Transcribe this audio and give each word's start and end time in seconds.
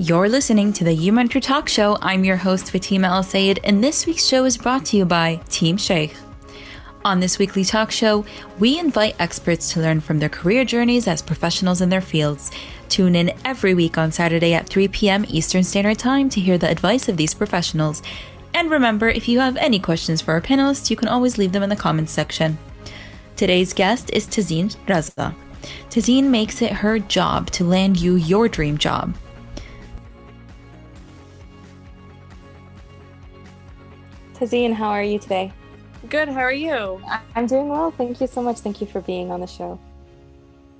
You're 0.00 0.28
listening 0.28 0.72
to 0.74 0.84
the 0.84 0.94
You 0.94 1.12
Mentor 1.12 1.40
Talk 1.40 1.68
Show. 1.68 1.98
I'm 2.00 2.22
your 2.22 2.36
host, 2.36 2.70
Fatima 2.70 3.08
El 3.08 3.24
Sayed, 3.24 3.58
and 3.64 3.82
this 3.82 4.06
week's 4.06 4.24
show 4.24 4.44
is 4.44 4.56
brought 4.56 4.84
to 4.86 4.96
you 4.96 5.04
by 5.04 5.40
Team 5.48 5.76
Sheikh. 5.76 6.14
On 7.04 7.18
this 7.18 7.36
weekly 7.36 7.64
talk 7.64 7.90
show, 7.90 8.24
we 8.60 8.78
invite 8.78 9.16
experts 9.18 9.72
to 9.72 9.80
learn 9.80 10.00
from 10.00 10.20
their 10.20 10.28
career 10.28 10.64
journeys 10.64 11.08
as 11.08 11.20
professionals 11.20 11.80
in 11.80 11.88
their 11.88 12.00
fields. 12.00 12.52
Tune 12.88 13.16
in 13.16 13.32
every 13.44 13.74
week 13.74 13.98
on 13.98 14.12
Saturday 14.12 14.54
at 14.54 14.68
3 14.68 14.86
p.m. 14.86 15.24
Eastern 15.26 15.64
Standard 15.64 15.98
Time 15.98 16.28
to 16.28 16.40
hear 16.40 16.58
the 16.58 16.70
advice 16.70 17.08
of 17.08 17.16
these 17.16 17.34
professionals. 17.34 18.00
And 18.54 18.70
remember, 18.70 19.08
if 19.08 19.26
you 19.26 19.40
have 19.40 19.56
any 19.56 19.80
questions 19.80 20.20
for 20.20 20.30
our 20.30 20.40
panelists, 20.40 20.90
you 20.90 20.96
can 20.96 21.08
always 21.08 21.38
leave 21.38 21.50
them 21.50 21.64
in 21.64 21.70
the 21.70 21.74
comments 21.74 22.12
section. 22.12 22.56
Today's 23.34 23.72
guest 23.72 24.10
is 24.12 24.28
Tazeen 24.28 24.76
Raza. 24.86 25.34
Tazeen 25.90 26.26
makes 26.26 26.62
it 26.62 26.70
her 26.70 27.00
job 27.00 27.50
to 27.50 27.64
land 27.64 28.00
you 28.00 28.14
your 28.14 28.46
dream 28.46 28.78
job. 28.78 29.16
Tazeen, 34.38 34.72
how 34.72 34.90
are 34.90 35.02
you 35.02 35.18
today? 35.18 35.52
Good, 36.08 36.28
how 36.28 36.38
are 36.38 36.52
you? 36.52 37.02
I'm 37.34 37.48
doing 37.48 37.68
well. 37.68 37.90
Thank 37.90 38.20
you 38.20 38.28
so 38.28 38.40
much. 38.40 38.58
Thank 38.58 38.80
you 38.80 38.86
for 38.86 39.00
being 39.00 39.32
on 39.32 39.40
the 39.40 39.48
show. 39.48 39.80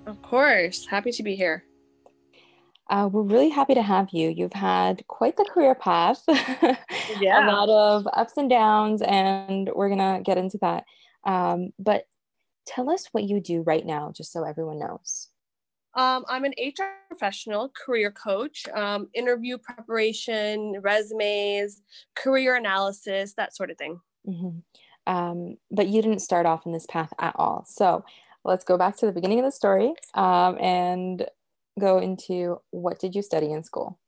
Of 0.06 0.22
course. 0.22 0.86
Happy 0.86 1.10
to 1.10 1.22
be 1.24 1.34
here. 1.34 1.64
Uh, 2.88 3.08
we're 3.10 3.22
really 3.22 3.48
happy 3.48 3.74
to 3.74 3.82
have 3.82 4.10
you. 4.12 4.28
You've 4.28 4.52
had 4.52 5.04
quite 5.08 5.36
the 5.36 5.44
career 5.44 5.74
path. 5.74 6.22
yeah. 7.20 7.44
a 7.44 7.50
lot 7.50 7.68
of 7.68 8.06
ups 8.12 8.34
and 8.36 8.48
downs, 8.48 9.02
and 9.02 9.68
we're 9.74 9.88
going 9.88 9.98
to 10.18 10.22
get 10.22 10.38
into 10.38 10.58
that. 10.58 10.84
Um, 11.24 11.70
but 11.80 12.04
tell 12.64 12.88
us 12.88 13.08
what 13.10 13.24
you 13.24 13.40
do 13.40 13.62
right 13.62 13.84
now, 13.84 14.12
just 14.14 14.30
so 14.30 14.44
everyone 14.44 14.78
knows. 14.78 15.30
Um, 15.98 16.24
I'm 16.28 16.44
an 16.44 16.54
HR 16.56 16.84
professional, 17.08 17.70
career 17.70 18.12
coach, 18.12 18.68
um, 18.68 19.08
interview 19.14 19.58
preparation, 19.58 20.76
resumes, 20.80 21.82
career 22.14 22.54
analysis, 22.54 23.34
that 23.34 23.56
sort 23.56 23.72
of 23.72 23.78
thing. 23.78 24.00
Mm-hmm. 24.24 25.12
Um, 25.12 25.56
but 25.72 25.88
you 25.88 26.00
didn't 26.00 26.20
start 26.20 26.46
off 26.46 26.66
in 26.66 26.72
this 26.72 26.86
path 26.86 27.12
at 27.18 27.34
all. 27.34 27.64
So 27.66 28.04
let's 28.44 28.64
go 28.64 28.78
back 28.78 28.96
to 28.98 29.06
the 29.06 29.12
beginning 29.12 29.40
of 29.40 29.44
the 29.44 29.50
story 29.50 29.92
um, 30.14 30.56
and 30.60 31.26
go 31.80 31.98
into 31.98 32.60
what 32.70 33.00
did 33.00 33.16
you 33.16 33.22
study 33.22 33.50
in 33.50 33.64
school? 33.64 33.98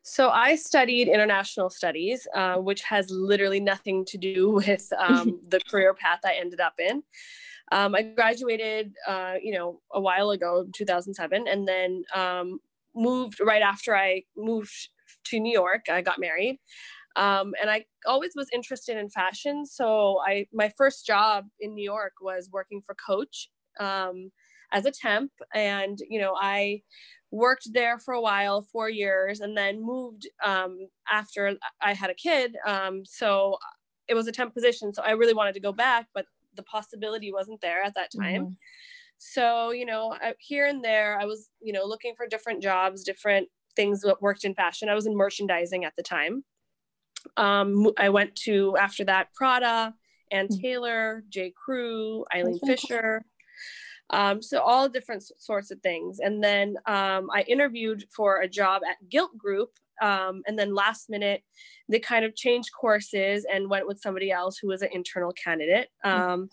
So 0.00 0.30
I 0.30 0.56
studied 0.56 1.08
international 1.08 1.68
studies, 1.68 2.26
uh, 2.34 2.56
which 2.56 2.80
has 2.84 3.10
literally 3.10 3.60
nothing 3.60 4.06
to 4.06 4.16
do 4.16 4.48
with 4.52 4.90
um, 4.96 5.40
the 5.46 5.60
career 5.60 5.92
path 5.92 6.20
I 6.24 6.36
ended 6.40 6.60
up 6.60 6.74
in. 6.78 7.02
Um, 7.72 7.94
I 7.94 8.02
graduated, 8.02 8.92
uh, 9.08 9.34
you 9.42 9.52
know, 9.54 9.80
a 9.92 10.00
while 10.00 10.30
ago, 10.30 10.66
2007, 10.74 11.48
and 11.48 11.66
then 11.66 12.04
um, 12.14 12.58
moved 12.94 13.40
right 13.40 13.62
after 13.62 13.96
I 13.96 14.24
moved 14.36 14.90
to 15.24 15.40
New 15.40 15.52
York. 15.52 15.86
I 15.90 16.02
got 16.02 16.20
married, 16.20 16.60
um, 17.16 17.54
and 17.60 17.70
I 17.70 17.86
always 18.06 18.32
was 18.36 18.48
interested 18.52 18.98
in 18.98 19.08
fashion. 19.08 19.64
So 19.64 20.20
I, 20.26 20.46
my 20.52 20.70
first 20.76 21.06
job 21.06 21.46
in 21.60 21.74
New 21.74 21.82
York 21.82 22.12
was 22.20 22.50
working 22.52 22.82
for 22.84 22.94
Coach 22.94 23.48
um, 23.80 24.30
as 24.70 24.84
a 24.84 24.90
temp, 24.90 25.32
and 25.54 25.98
you 26.10 26.20
know, 26.20 26.34
I 26.38 26.82
worked 27.30 27.68
there 27.72 27.98
for 27.98 28.12
a 28.12 28.20
while, 28.20 28.60
four 28.60 28.90
years, 28.90 29.40
and 29.40 29.56
then 29.56 29.82
moved 29.82 30.28
um, 30.44 30.88
after 31.10 31.56
I 31.80 31.94
had 31.94 32.10
a 32.10 32.14
kid. 32.14 32.54
Um, 32.66 33.04
so 33.06 33.56
it 34.08 34.14
was 34.14 34.28
a 34.28 34.32
temp 34.32 34.52
position. 34.52 34.92
So 34.92 35.02
I 35.02 35.12
really 35.12 35.32
wanted 35.32 35.54
to 35.54 35.60
go 35.60 35.72
back, 35.72 36.08
but 36.12 36.26
the 36.56 36.62
possibility 36.64 37.32
wasn't 37.32 37.60
there 37.60 37.82
at 37.82 37.94
that 37.94 38.10
time. 38.16 38.42
Mm-hmm. 38.42 38.52
So, 39.18 39.70
you 39.70 39.86
know, 39.86 40.16
here 40.38 40.66
and 40.66 40.82
there, 40.82 41.18
I 41.20 41.26
was, 41.26 41.48
you 41.60 41.72
know, 41.72 41.84
looking 41.84 42.14
for 42.16 42.26
different 42.26 42.62
jobs, 42.62 43.04
different 43.04 43.48
things 43.76 44.00
that 44.00 44.20
worked 44.20 44.44
in 44.44 44.54
fashion. 44.54 44.88
I 44.88 44.94
was 44.94 45.06
in 45.06 45.16
merchandising 45.16 45.84
at 45.84 45.94
the 45.96 46.02
time. 46.02 46.44
Um, 47.36 47.92
I 47.96 48.08
went 48.08 48.34
to, 48.44 48.76
after 48.76 49.04
that, 49.04 49.28
Prada, 49.32 49.94
Ann 50.32 50.48
mm-hmm. 50.48 50.60
Taylor, 50.60 51.24
J. 51.28 51.52
Crew, 51.56 52.24
Eileen 52.34 52.58
Fisher. 52.66 53.22
Um, 54.10 54.42
so 54.42 54.60
all 54.60 54.88
different 54.88 55.22
sorts 55.38 55.70
of 55.70 55.80
things. 55.80 56.18
And 56.18 56.42
then 56.42 56.76
um, 56.86 57.30
I 57.32 57.44
interviewed 57.46 58.04
for 58.14 58.40
a 58.40 58.48
job 58.48 58.82
at 58.88 59.08
Gilt 59.08 59.38
Group. 59.38 59.70
Um, 60.02 60.42
and 60.46 60.58
then 60.58 60.74
last 60.74 61.08
minute, 61.08 61.42
they 61.88 62.00
kind 62.00 62.24
of 62.24 62.34
changed 62.34 62.70
courses 62.78 63.46
and 63.50 63.70
went 63.70 63.86
with 63.86 64.00
somebody 64.00 64.30
else 64.30 64.58
who 64.58 64.68
was 64.68 64.82
an 64.82 64.88
internal 64.92 65.32
candidate. 65.32 65.88
Mm-hmm. 66.04 66.20
Um, 66.20 66.48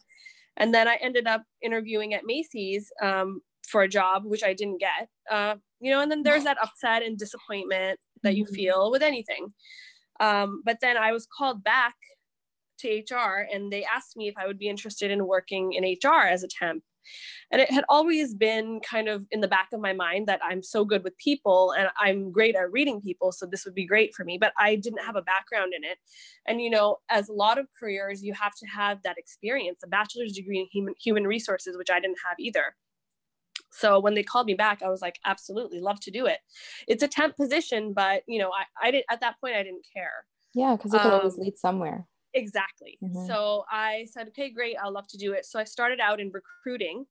and 0.58 0.74
then 0.74 0.88
I 0.88 0.98
ended 1.02 1.26
up 1.26 1.44
interviewing 1.62 2.14
at 2.14 2.26
Macy's 2.26 2.92
um, 3.02 3.42
for 3.68 3.82
a 3.82 3.88
job, 3.88 4.24
which 4.26 4.44
I 4.44 4.54
didn't 4.54 4.80
get. 4.80 5.10
Uh, 5.30 5.56
you 5.80 5.92
know, 5.92 6.02
and 6.02 6.12
then 6.12 6.24
there's 6.24 6.44
that 6.44 6.58
upset 6.64 7.02
and 7.02 7.18
disappointment 7.18 8.00
that 8.24 8.36
you 8.36 8.46
mm-hmm. 8.46 8.56
feel 8.56 8.92
with 8.92 9.02
anything. 9.02 9.54
Um, 10.20 10.62
but 10.66 10.78
then 10.82 10.98
I 10.98 11.12
was 11.12 11.28
called 11.36 11.64
back 11.64 11.96
to 12.80 13.04
HR 13.10 13.48
and 13.52 13.72
they 13.72 13.84
asked 13.84 14.16
me 14.16 14.28
if 14.28 14.36
I 14.38 14.48
would 14.48 14.60
be 14.60 14.70
interested 14.70 15.12
in 15.12 15.26
working 15.26 15.74
in 15.74 15.84
HR 15.84 16.28
as 16.28 16.44
a 16.44 16.48
temp. 16.48 16.84
And 17.52 17.62
it 17.62 17.72
had 17.72 17.84
always 17.90 18.34
been 18.34 18.80
kind 18.82 19.08
of 19.08 19.26
in 19.32 19.42
the 19.42 19.48
back 19.48 19.70
of 19.74 19.80
my 19.80 19.94
mind 19.94 20.28
that 20.28 20.40
I'm 20.44 20.62
so 20.62 20.86
good 20.86 21.04
with 21.04 21.18
people 21.18 21.74
and 21.78 21.90
I'm 21.98 22.32
great 22.32 22.56
at 22.56 22.72
reading 22.72 23.02
people. 23.02 23.32
So 23.32 23.46
this 23.46 23.66
would 23.66 23.76
be 23.76 23.86
great 23.86 24.14
for 24.14 24.24
me, 24.24 24.38
but 24.40 24.54
I 24.58 24.76
didn't 24.76 25.04
have 25.04 25.16
a 25.16 25.22
background 25.22 25.74
in 25.76 25.84
it. 25.84 25.98
And, 26.48 26.62
you 26.62 26.70
know, 26.70 26.98
as 27.10 27.30
a 27.30 27.34
lot 27.34 27.58
of 27.58 27.68
careers, 27.80 28.24
you 28.24 28.34
have 28.34 28.54
to 28.56 28.68
have 28.68 29.02
that 29.04 29.18
experience, 29.18 29.80
a 29.84 29.88
bachelor's 29.88 30.34
degree 30.34 30.60
in 30.60 30.68
human, 30.72 30.94
human 31.02 31.26
resources, 31.26 31.78
which 31.78 31.90
I 31.90 32.00
didn't 32.00 32.20
have 32.28 32.40
either. 32.40 32.76
So 33.72 34.00
when 34.00 34.16
they 34.16 34.24
called 34.24 34.48
me 34.48 34.56
back, 34.56 34.82
I 34.82 34.90
was 34.90 35.02
like, 35.02 35.20
absolutely 35.26 35.80
love 35.80 36.00
to 36.02 36.12
do 36.12 36.26
it. 36.26 36.40
It's 36.88 37.04
a 37.04 37.08
temp 37.08 37.36
position, 37.36 37.94
but 37.94 38.24
you 38.28 38.40
know, 38.40 38.50
I, 38.50 38.88
I 38.88 38.92
didn't 38.92 39.06
at 39.10 39.22
that 39.22 39.36
point 39.42 39.56
I 39.56 39.64
didn't 39.64 39.86
care. 39.94 40.26
Yeah, 40.54 40.76
because 40.76 40.94
it 40.94 41.02
could 41.02 41.14
um, 41.14 41.20
always 41.20 41.38
lead 41.38 41.58
somewhere. 41.58 42.08
Exactly. 42.34 42.98
Mm-hmm. 43.04 43.26
So 43.28 43.66
I 43.72 44.06
said, 44.12 44.28
okay, 44.30 44.50
great, 44.50 44.76
I'll 44.82 44.94
love 44.94 45.08
to 45.08 45.18
do 45.18 45.34
it. 45.34 45.46
So 45.46 45.60
I 45.60 45.64
started 45.64 46.00
out 46.00 46.20
in 46.20 46.32
recruiting, 46.32 47.06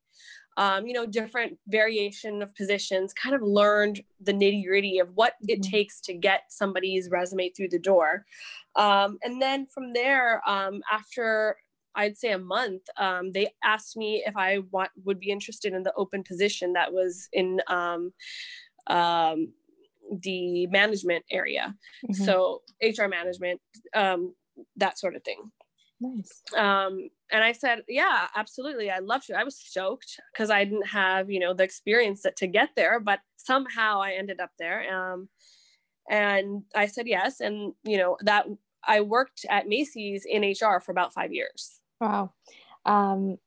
um, 0.56 0.86
you 0.86 0.92
know, 0.92 1.06
different 1.06 1.58
variation 1.66 2.42
of 2.42 2.54
positions, 2.54 3.12
kind 3.12 3.34
of 3.34 3.42
learned 3.42 4.00
the 4.20 4.32
nitty 4.32 4.64
gritty 4.64 4.98
of 4.98 5.08
what 5.14 5.34
mm-hmm. 5.34 5.60
it 5.60 5.62
takes 5.62 6.00
to 6.02 6.14
get 6.14 6.42
somebody's 6.50 7.10
resume 7.10 7.50
through 7.50 7.68
the 7.68 7.78
door. 7.78 8.24
Um, 8.76 9.18
and 9.22 9.42
then 9.42 9.66
from 9.66 9.92
there, 9.92 10.42
um, 10.48 10.82
after 10.90 11.56
I'd 11.94 12.16
say 12.16 12.30
a 12.30 12.38
month, 12.38 12.82
um, 12.96 13.32
they 13.32 13.48
asked 13.64 13.96
me 13.96 14.22
if 14.24 14.36
I 14.36 14.58
want, 14.70 14.90
would 15.04 15.18
be 15.18 15.30
interested 15.30 15.72
in 15.72 15.82
the 15.82 15.92
open 15.96 16.22
position 16.22 16.74
that 16.74 16.92
was 16.92 17.28
in 17.32 17.60
um, 17.66 18.12
um, 18.86 19.52
the 20.22 20.66
management 20.68 21.24
area. 21.30 21.74
Mm-hmm. 22.06 22.24
So 22.24 22.62
HR 22.82 23.08
management, 23.08 23.60
um, 23.94 24.34
that 24.76 24.98
sort 24.98 25.16
of 25.16 25.22
thing. 25.22 25.50
Nice. 26.00 26.42
Um, 26.56 27.08
and 27.32 27.42
I 27.42 27.52
said, 27.52 27.82
yeah, 27.88 28.28
absolutely. 28.36 28.90
I'd 28.90 29.02
love 29.02 29.24
to. 29.26 29.34
I 29.34 29.44
was 29.44 29.58
stoked 29.58 30.20
because 30.32 30.50
I 30.50 30.64
didn't 30.64 30.86
have, 30.86 31.30
you 31.30 31.40
know, 31.40 31.54
the 31.54 31.64
experience 31.64 32.22
that, 32.22 32.36
to 32.36 32.46
get 32.46 32.70
there, 32.76 33.00
but 33.00 33.20
somehow 33.36 34.00
I 34.00 34.12
ended 34.12 34.40
up 34.40 34.50
there. 34.58 34.94
Um, 34.94 35.28
and 36.08 36.62
I 36.74 36.86
said 36.86 37.08
yes. 37.08 37.40
And, 37.40 37.74
you 37.84 37.98
know, 37.98 38.16
that 38.22 38.46
I 38.86 39.00
worked 39.00 39.44
at 39.50 39.68
Macy's 39.68 40.24
in 40.24 40.42
HR 40.42 40.80
for 40.80 40.92
about 40.92 41.12
five 41.12 41.32
years. 41.32 41.80
Wow. 42.00 42.32
Um, 42.86 43.38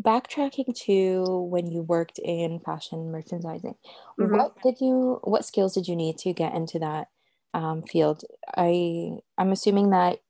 backtracking 0.00 0.78
to 0.84 1.24
when 1.50 1.66
you 1.66 1.82
worked 1.82 2.18
in 2.18 2.60
fashion 2.60 3.10
merchandising, 3.10 3.76
mm-hmm. 4.20 4.36
what 4.36 4.62
did 4.62 4.80
you, 4.80 5.20
what 5.24 5.46
skills 5.46 5.74
did 5.74 5.88
you 5.88 5.96
need 5.96 6.18
to 6.18 6.34
get 6.34 6.54
into 6.54 6.78
that 6.80 7.08
um, 7.54 7.82
field. 7.82 8.24
I 8.56 9.18
I'm 9.38 9.52
assuming 9.52 9.90
that 9.90 10.20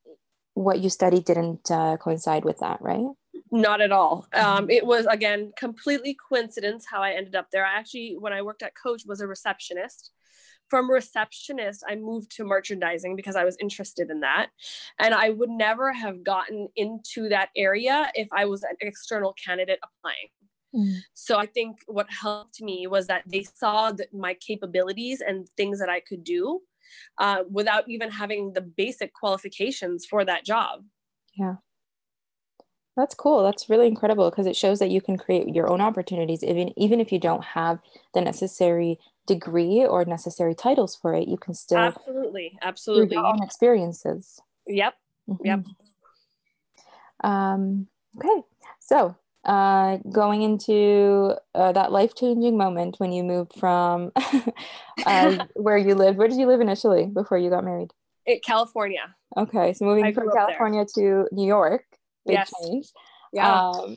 what 0.54 0.80
you 0.80 0.90
studied 0.90 1.24
didn't 1.24 1.70
uh, 1.70 1.96
coincide 1.96 2.44
with 2.44 2.58
that, 2.58 2.80
right? 2.80 3.06
Not 3.50 3.80
at 3.80 3.92
all. 3.92 4.26
Um, 4.32 4.70
it 4.70 4.84
was 4.86 5.06
again 5.06 5.52
completely 5.56 6.16
coincidence 6.28 6.86
how 6.90 7.02
I 7.02 7.12
ended 7.12 7.34
up 7.34 7.48
there. 7.52 7.66
I 7.66 7.74
actually, 7.78 8.16
when 8.18 8.32
I 8.32 8.42
worked 8.42 8.62
at 8.62 8.72
Coach, 8.74 9.02
was 9.06 9.20
a 9.20 9.26
receptionist. 9.26 10.10
From 10.68 10.90
receptionist, 10.90 11.84
I 11.86 11.96
moved 11.96 12.34
to 12.36 12.44
merchandising 12.44 13.14
because 13.14 13.36
I 13.36 13.44
was 13.44 13.58
interested 13.60 14.10
in 14.10 14.20
that, 14.20 14.48
and 14.98 15.14
I 15.14 15.28
would 15.28 15.50
never 15.50 15.92
have 15.92 16.24
gotten 16.24 16.68
into 16.76 17.28
that 17.28 17.50
area 17.54 18.10
if 18.14 18.28
I 18.32 18.46
was 18.46 18.62
an 18.62 18.76
external 18.80 19.34
candidate 19.34 19.80
applying. 19.82 20.28
Mm. 20.74 21.00
So 21.12 21.38
I 21.38 21.44
think 21.44 21.80
what 21.86 22.06
helped 22.10 22.62
me 22.62 22.86
was 22.86 23.06
that 23.08 23.24
they 23.26 23.42
saw 23.42 23.92
that 23.92 24.14
my 24.14 24.34
capabilities 24.34 25.20
and 25.20 25.46
things 25.56 25.78
that 25.80 25.90
I 25.90 26.00
could 26.00 26.24
do 26.24 26.62
uh, 27.18 27.42
without 27.50 27.88
even 27.88 28.10
having 28.10 28.52
the 28.52 28.60
basic 28.60 29.12
qualifications 29.14 30.04
for 30.04 30.24
that 30.24 30.44
job. 30.44 30.84
Yeah. 31.34 31.56
That's 32.96 33.14
cool. 33.14 33.42
That's 33.42 33.70
really 33.70 33.86
incredible 33.86 34.28
because 34.28 34.46
it 34.46 34.56
shows 34.56 34.78
that 34.80 34.90
you 34.90 35.00
can 35.00 35.16
create 35.16 35.48
your 35.48 35.70
own 35.70 35.80
opportunities 35.80 36.44
even 36.44 36.78
even 36.78 37.00
if 37.00 37.10
you 37.10 37.18
don't 37.18 37.42
have 37.42 37.78
the 38.12 38.20
necessary 38.20 38.98
degree 39.26 39.86
or 39.86 40.04
necessary 40.04 40.54
titles 40.54 40.94
for 40.94 41.14
it. 41.14 41.26
You 41.26 41.38
can 41.38 41.54
still 41.54 41.78
absolutely, 41.78 42.58
absolutely 42.60 43.16
your 43.16 43.26
own 43.26 43.42
experiences. 43.42 44.40
Yep. 44.66 44.94
Mm-hmm. 45.28 45.46
Yep. 45.46 45.64
Um, 47.24 47.86
okay, 48.18 48.42
so 48.80 49.16
uh, 49.44 49.98
going 50.10 50.42
into 50.42 51.34
uh, 51.54 51.72
that 51.72 51.92
life 51.92 52.14
changing 52.14 52.56
moment 52.56 52.96
when 52.98 53.12
you 53.12 53.24
moved 53.24 53.52
from 53.58 54.12
uh, 55.06 55.44
where 55.54 55.76
you 55.76 55.94
lived. 55.94 56.18
Where 56.18 56.28
did 56.28 56.38
you 56.38 56.46
live 56.46 56.60
initially 56.60 57.06
before 57.06 57.38
you 57.38 57.50
got 57.50 57.64
married? 57.64 57.92
In 58.26 58.38
California. 58.44 59.14
Okay, 59.36 59.72
so 59.72 59.84
moving 59.84 60.12
from 60.14 60.30
California 60.30 60.84
to 60.94 61.26
New 61.32 61.46
York, 61.46 61.84
big 62.24 62.34
yes. 62.34 62.52
change. 62.62 62.86
Yeah. 63.32 63.70
Um, 63.70 63.96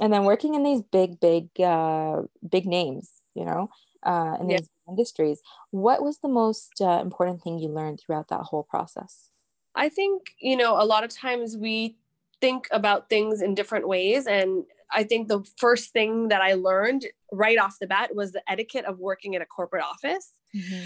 and 0.00 0.12
then 0.12 0.24
working 0.24 0.54
in 0.54 0.62
these 0.62 0.82
big, 0.82 1.18
big, 1.18 1.48
uh, 1.60 2.22
big 2.48 2.66
names, 2.66 3.10
you 3.34 3.44
know, 3.44 3.70
uh, 4.02 4.36
in 4.40 4.48
these 4.48 4.68
industries. 4.88 5.40
What 5.70 6.02
was 6.02 6.18
the 6.18 6.28
most 6.28 6.80
uh, 6.80 7.00
important 7.02 7.42
thing 7.42 7.58
you 7.58 7.68
learned 7.68 8.00
throughout 8.00 8.28
that 8.28 8.42
whole 8.42 8.62
process? 8.62 9.30
I 9.74 9.88
think, 9.88 10.34
you 10.38 10.56
know, 10.56 10.80
a 10.80 10.84
lot 10.84 11.02
of 11.02 11.10
times 11.10 11.56
we 11.56 11.96
think 12.40 12.68
about 12.70 13.08
things 13.08 13.42
in 13.42 13.54
different 13.54 13.88
ways. 13.88 14.26
And 14.26 14.64
I 14.92 15.04
think 15.04 15.28
the 15.28 15.44
first 15.58 15.92
thing 15.92 16.28
that 16.28 16.40
I 16.40 16.54
learned 16.54 17.06
right 17.32 17.58
off 17.58 17.76
the 17.80 17.86
bat 17.86 18.14
was 18.14 18.32
the 18.32 18.42
etiquette 18.48 18.84
of 18.84 18.98
working 18.98 19.34
in 19.34 19.42
a 19.42 19.46
corporate 19.46 19.84
office. 19.84 20.32
Mm-hmm. 20.54 20.84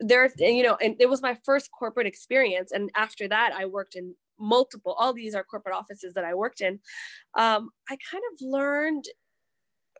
There, 0.00 0.30
you 0.38 0.62
know, 0.62 0.76
and 0.80 0.96
it 1.00 1.08
was 1.08 1.22
my 1.22 1.36
first 1.44 1.70
corporate 1.76 2.06
experience. 2.06 2.72
And 2.72 2.90
after 2.94 3.28
that, 3.28 3.52
I 3.56 3.66
worked 3.66 3.96
in 3.96 4.14
multiple, 4.38 4.94
all 4.96 5.12
these 5.12 5.34
are 5.34 5.42
corporate 5.42 5.74
offices 5.74 6.14
that 6.14 6.24
I 6.24 6.34
worked 6.34 6.60
in. 6.60 6.80
Um, 7.36 7.70
I 7.88 7.96
kind 8.10 8.22
of 8.32 8.38
learned 8.40 9.04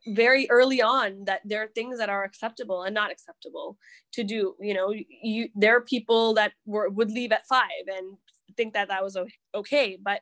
very 0.07 0.49
early 0.51 0.81
on 0.81 1.25
that 1.25 1.41
there 1.45 1.63
are 1.63 1.69
things 1.69 1.99
that 1.99 2.09
are 2.09 2.25
acceptable 2.25 2.83
and 2.83 2.95
not 2.95 3.11
acceptable 3.11 3.77
to 4.13 4.23
do 4.25 4.55
you 4.61 4.73
know 4.73 4.95
you 4.95 5.49
there 5.55 5.77
are 5.77 5.81
people 5.81 6.35
that 6.35 6.53
were 6.67 6.89
would 6.89 7.11
leave 7.11 7.33
at 7.33 7.47
five 7.47 7.85
and 7.89 8.17
think 8.57 8.75
that 8.75 8.89
that 8.89 9.03
was 9.03 9.17
okay 9.55 9.99
but 10.01 10.21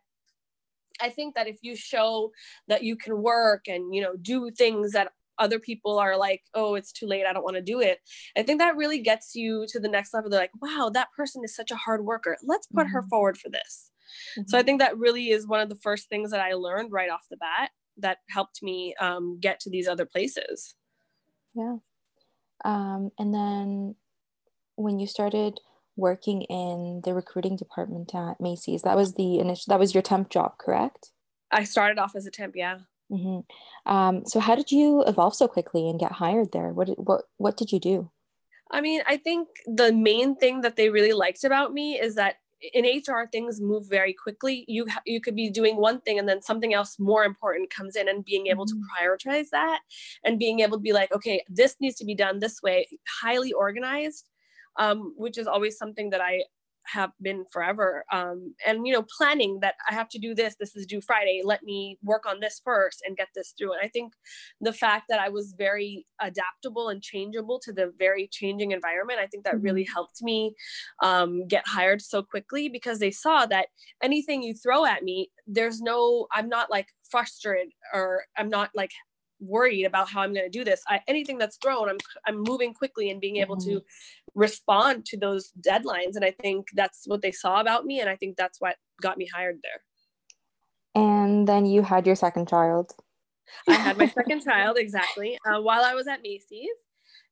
I 1.00 1.10
think 1.10 1.34
that 1.34 1.48
if 1.48 1.58
you 1.62 1.76
show 1.76 2.32
that 2.68 2.82
you 2.82 2.96
can 2.96 3.22
work 3.22 3.68
and 3.68 3.94
you 3.94 4.02
know 4.02 4.16
do 4.16 4.50
things 4.50 4.92
that 4.92 5.12
other 5.38 5.58
people 5.58 5.98
are 5.98 6.16
like, 6.16 6.42
oh, 6.54 6.74
it's 6.74 6.92
too 6.92 7.06
late, 7.06 7.26
I 7.26 7.32
don't 7.32 7.44
want 7.44 7.56
to 7.56 7.62
do 7.62 7.80
it. 7.80 7.98
I 8.36 8.42
think 8.42 8.58
that 8.58 8.76
really 8.76 9.00
gets 9.00 9.34
you 9.34 9.66
to 9.68 9.78
the 9.78 9.88
next 9.88 10.14
level. 10.14 10.30
They're 10.30 10.40
like, 10.40 10.62
wow, 10.62 10.90
that 10.94 11.12
person 11.16 11.42
is 11.44 11.54
such 11.54 11.70
a 11.70 11.76
hard 11.76 12.04
worker. 12.04 12.36
Let's 12.42 12.66
put 12.66 12.86
mm-hmm. 12.86 12.92
her 12.94 13.02
forward 13.02 13.36
for 13.36 13.50
this. 13.50 13.90
Mm-hmm. 14.38 14.48
So 14.48 14.56
I 14.56 14.60
mm-hmm. 14.60 14.66
think 14.66 14.80
that 14.80 14.96
really 14.96 15.30
is 15.30 15.46
one 15.46 15.60
of 15.60 15.68
the 15.68 15.76
first 15.76 16.08
things 16.08 16.30
that 16.30 16.40
I 16.40 16.54
learned 16.54 16.92
right 16.92 17.10
off 17.10 17.26
the 17.30 17.36
bat 17.36 17.70
that 17.98 18.18
helped 18.30 18.62
me 18.62 18.94
um, 19.00 19.38
get 19.40 19.60
to 19.60 19.70
these 19.70 19.88
other 19.88 20.06
places. 20.06 20.74
Yeah. 21.54 21.76
Um, 22.64 23.10
and 23.18 23.34
then 23.34 23.94
when 24.76 24.98
you 24.98 25.06
started 25.06 25.60
working 25.96 26.42
in 26.42 27.00
the 27.04 27.14
recruiting 27.14 27.56
department 27.56 28.14
at 28.14 28.40
Macy's. 28.40 28.82
That 28.82 28.96
was 28.96 29.14
the 29.14 29.38
initial. 29.38 29.70
That 29.70 29.80
was 29.80 29.94
your 29.94 30.02
temp 30.02 30.30
job, 30.30 30.58
correct? 30.58 31.10
I 31.50 31.64
started 31.64 31.98
off 31.98 32.14
as 32.14 32.26
a 32.26 32.30
temp. 32.30 32.54
Yeah. 32.56 32.78
Mm-hmm. 33.10 33.90
Um, 33.90 34.26
so 34.26 34.40
how 34.40 34.54
did 34.54 34.72
you 34.72 35.02
evolve 35.06 35.34
so 35.34 35.48
quickly 35.48 35.88
and 35.88 35.98
get 35.98 36.12
hired 36.12 36.52
there? 36.52 36.70
What 36.70 36.88
did, 36.88 36.96
what 36.98 37.22
what 37.36 37.56
did 37.56 37.72
you 37.72 37.80
do? 37.80 38.10
I 38.70 38.80
mean, 38.80 39.02
I 39.06 39.16
think 39.16 39.48
the 39.66 39.92
main 39.92 40.36
thing 40.36 40.62
that 40.62 40.76
they 40.76 40.90
really 40.90 41.12
liked 41.12 41.44
about 41.44 41.72
me 41.72 42.00
is 42.00 42.16
that 42.16 42.36
in 42.72 42.84
HR 42.84 43.28
things 43.30 43.60
move 43.60 43.86
very 43.88 44.12
quickly. 44.12 44.64
You 44.66 44.86
you 45.04 45.20
could 45.20 45.36
be 45.36 45.50
doing 45.50 45.76
one 45.76 46.00
thing 46.00 46.18
and 46.18 46.28
then 46.28 46.42
something 46.42 46.74
else 46.74 46.98
more 46.98 47.24
important 47.24 47.70
comes 47.70 47.96
in 47.96 48.08
and 48.08 48.24
being 48.24 48.48
able 48.48 48.66
mm-hmm. 48.66 48.80
to 48.80 49.02
prioritize 49.04 49.50
that 49.50 49.80
and 50.24 50.38
being 50.38 50.60
able 50.60 50.78
to 50.78 50.82
be 50.82 50.92
like, 50.92 51.12
okay, 51.12 51.44
this 51.48 51.76
needs 51.80 51.96
to 51.96 52.04
be 52.04 52.14
done 52.14 52.40
this 52.40 52.60
way, 52.62 52.88
highly 53.22 53.52
organized 53.52 54.28
um, 54.78 55.14
which 55.16 55.38
is 55.38 55.46
always 55.46 55.76
something 55.76 56.10
that 56.10 56.20
I 56.20 56.42
have 56.86 57.10
been 57.20 57.44
forever. 57.52 58.04
Um, 58.12 58.54
and 58.66 58.86
you 58.86 58.92
know, 58.92 59.04
planning 59.16 59.58
that 59.60 59.74
I 59.88 59.94
have 59.94 60.08
to 60.10 60.18
do 60.18 60.34
this. 60.34 60.56
This 60.58 60.76
is 60.76 60.86
due 60.86 61.00
Friday. 61.00 61.42
Let 61.44 61.62
me 61.62 61.98
work 62.02 62.26
on 62.26 62.40
this 62.40 62.60
first 62.64 63.02
and 63.06 63.16
get 63.16 63.28
this 63.34 63.54
through. 63.56 63.72
And 63.72 63.80
I 63.82 63.88
think 63.88 64.12
the 64.60 64.72
fact 64.72 65.06
that 65.08 65.20
I 65.20 65.28
was 65.28 65.54
very 65.58 66.06
adaptable 66.20 66.88
and 66.88 67.02
changeable 67.02 67.60
to 67.64 67.72
the 67.72 67.92
very 67.98 68.28
changing 68.30 68.72
environment, 68.72 69.20
I 69.20 69.26
think 69.26 69.44
that 69.44 69.60
really 69.60 69.82
mm-hmm. 69.82 69.92
helped 69.92 70.22
me 70.22 70.54
um, 71.02 71.46
get 71.46 71.66
hired 71.66 72.00
so 72.00 72.22
quickly 72.22 72.68
because 72.68 72.98
they 72.98 73.10
saw 73.10 73.46
that 73.46 73.68
anything 74.02 74.42
you 74.42 74.54
throw 74.54 74.84
at 74.84 75.02
me, 75.02 75.30
there's 75.46 75.80
no. 75.80 76.26
I'm 76.32 76.48
not 76.48 76.70
like 76.70 76.88
frustrated 77.10 77.72
or 77.92 78.24
I'm 78.36 78.48
not 78.48 78.70
like 78.74 78.92
worried 79.40 79.84
about 79.84 80.08
how 80.08 80.22
I'm 80.22 80.32
going 80.32 80.50
to 80.50 80.58
do 80.58 80.64
this. 80.64 80.82
I, 80.88 81.00
anything 81.08 81.38
that's 81.38 81.58
thrown, 81.58 81.88
I'm 81.88 81.98
I'm 82.26 82.42
moving 82.42 82.72
quickly 82.74 83.10
and 83.10 83.20
being 83.20 83.36
able 83.36 83.56
mm-hmm. 83.56 83.76
to 83.76 83.84
respond 84.36 85.06
to 85.06 85.16
those 85.16 85.50
deadlines. 85.60 86.14
And 86.14 86.24
I 86.24 86.30
think 86.30 86.68
that's 86.74 87.02
what 87.06 87.22
they 87.22 87.32
saw 87.32 87.60
about 87.60 87.84
me, 87.84 87.98
and 88.00 88.08
I 88.08 88.14
think 88.14 88.36
that's 88.36 88.60
what 88.60 88.76
got 89.02 89.18
me 89.18 89.26
hired 89.34 89.58
there. 89.62 91.02
And 91.02 91.48
then 91.48 91.66
you 91.66 91.82
had 91.82 92.06
your 92.06 92.16
second 92.16 92.48
child. 92.48 92.92
I 93.68 93.74
had 93.74 93.98
my 93.98 94.06
second 94.08 94.44
child 94.44 94.76
exactly 94.78 95.38
uh, 95.46 95.60
while 95.60 95.84
I 95.84 95.94
was 95.94 96.06
at 96.06 96.22
Macy's. 96.22 96.68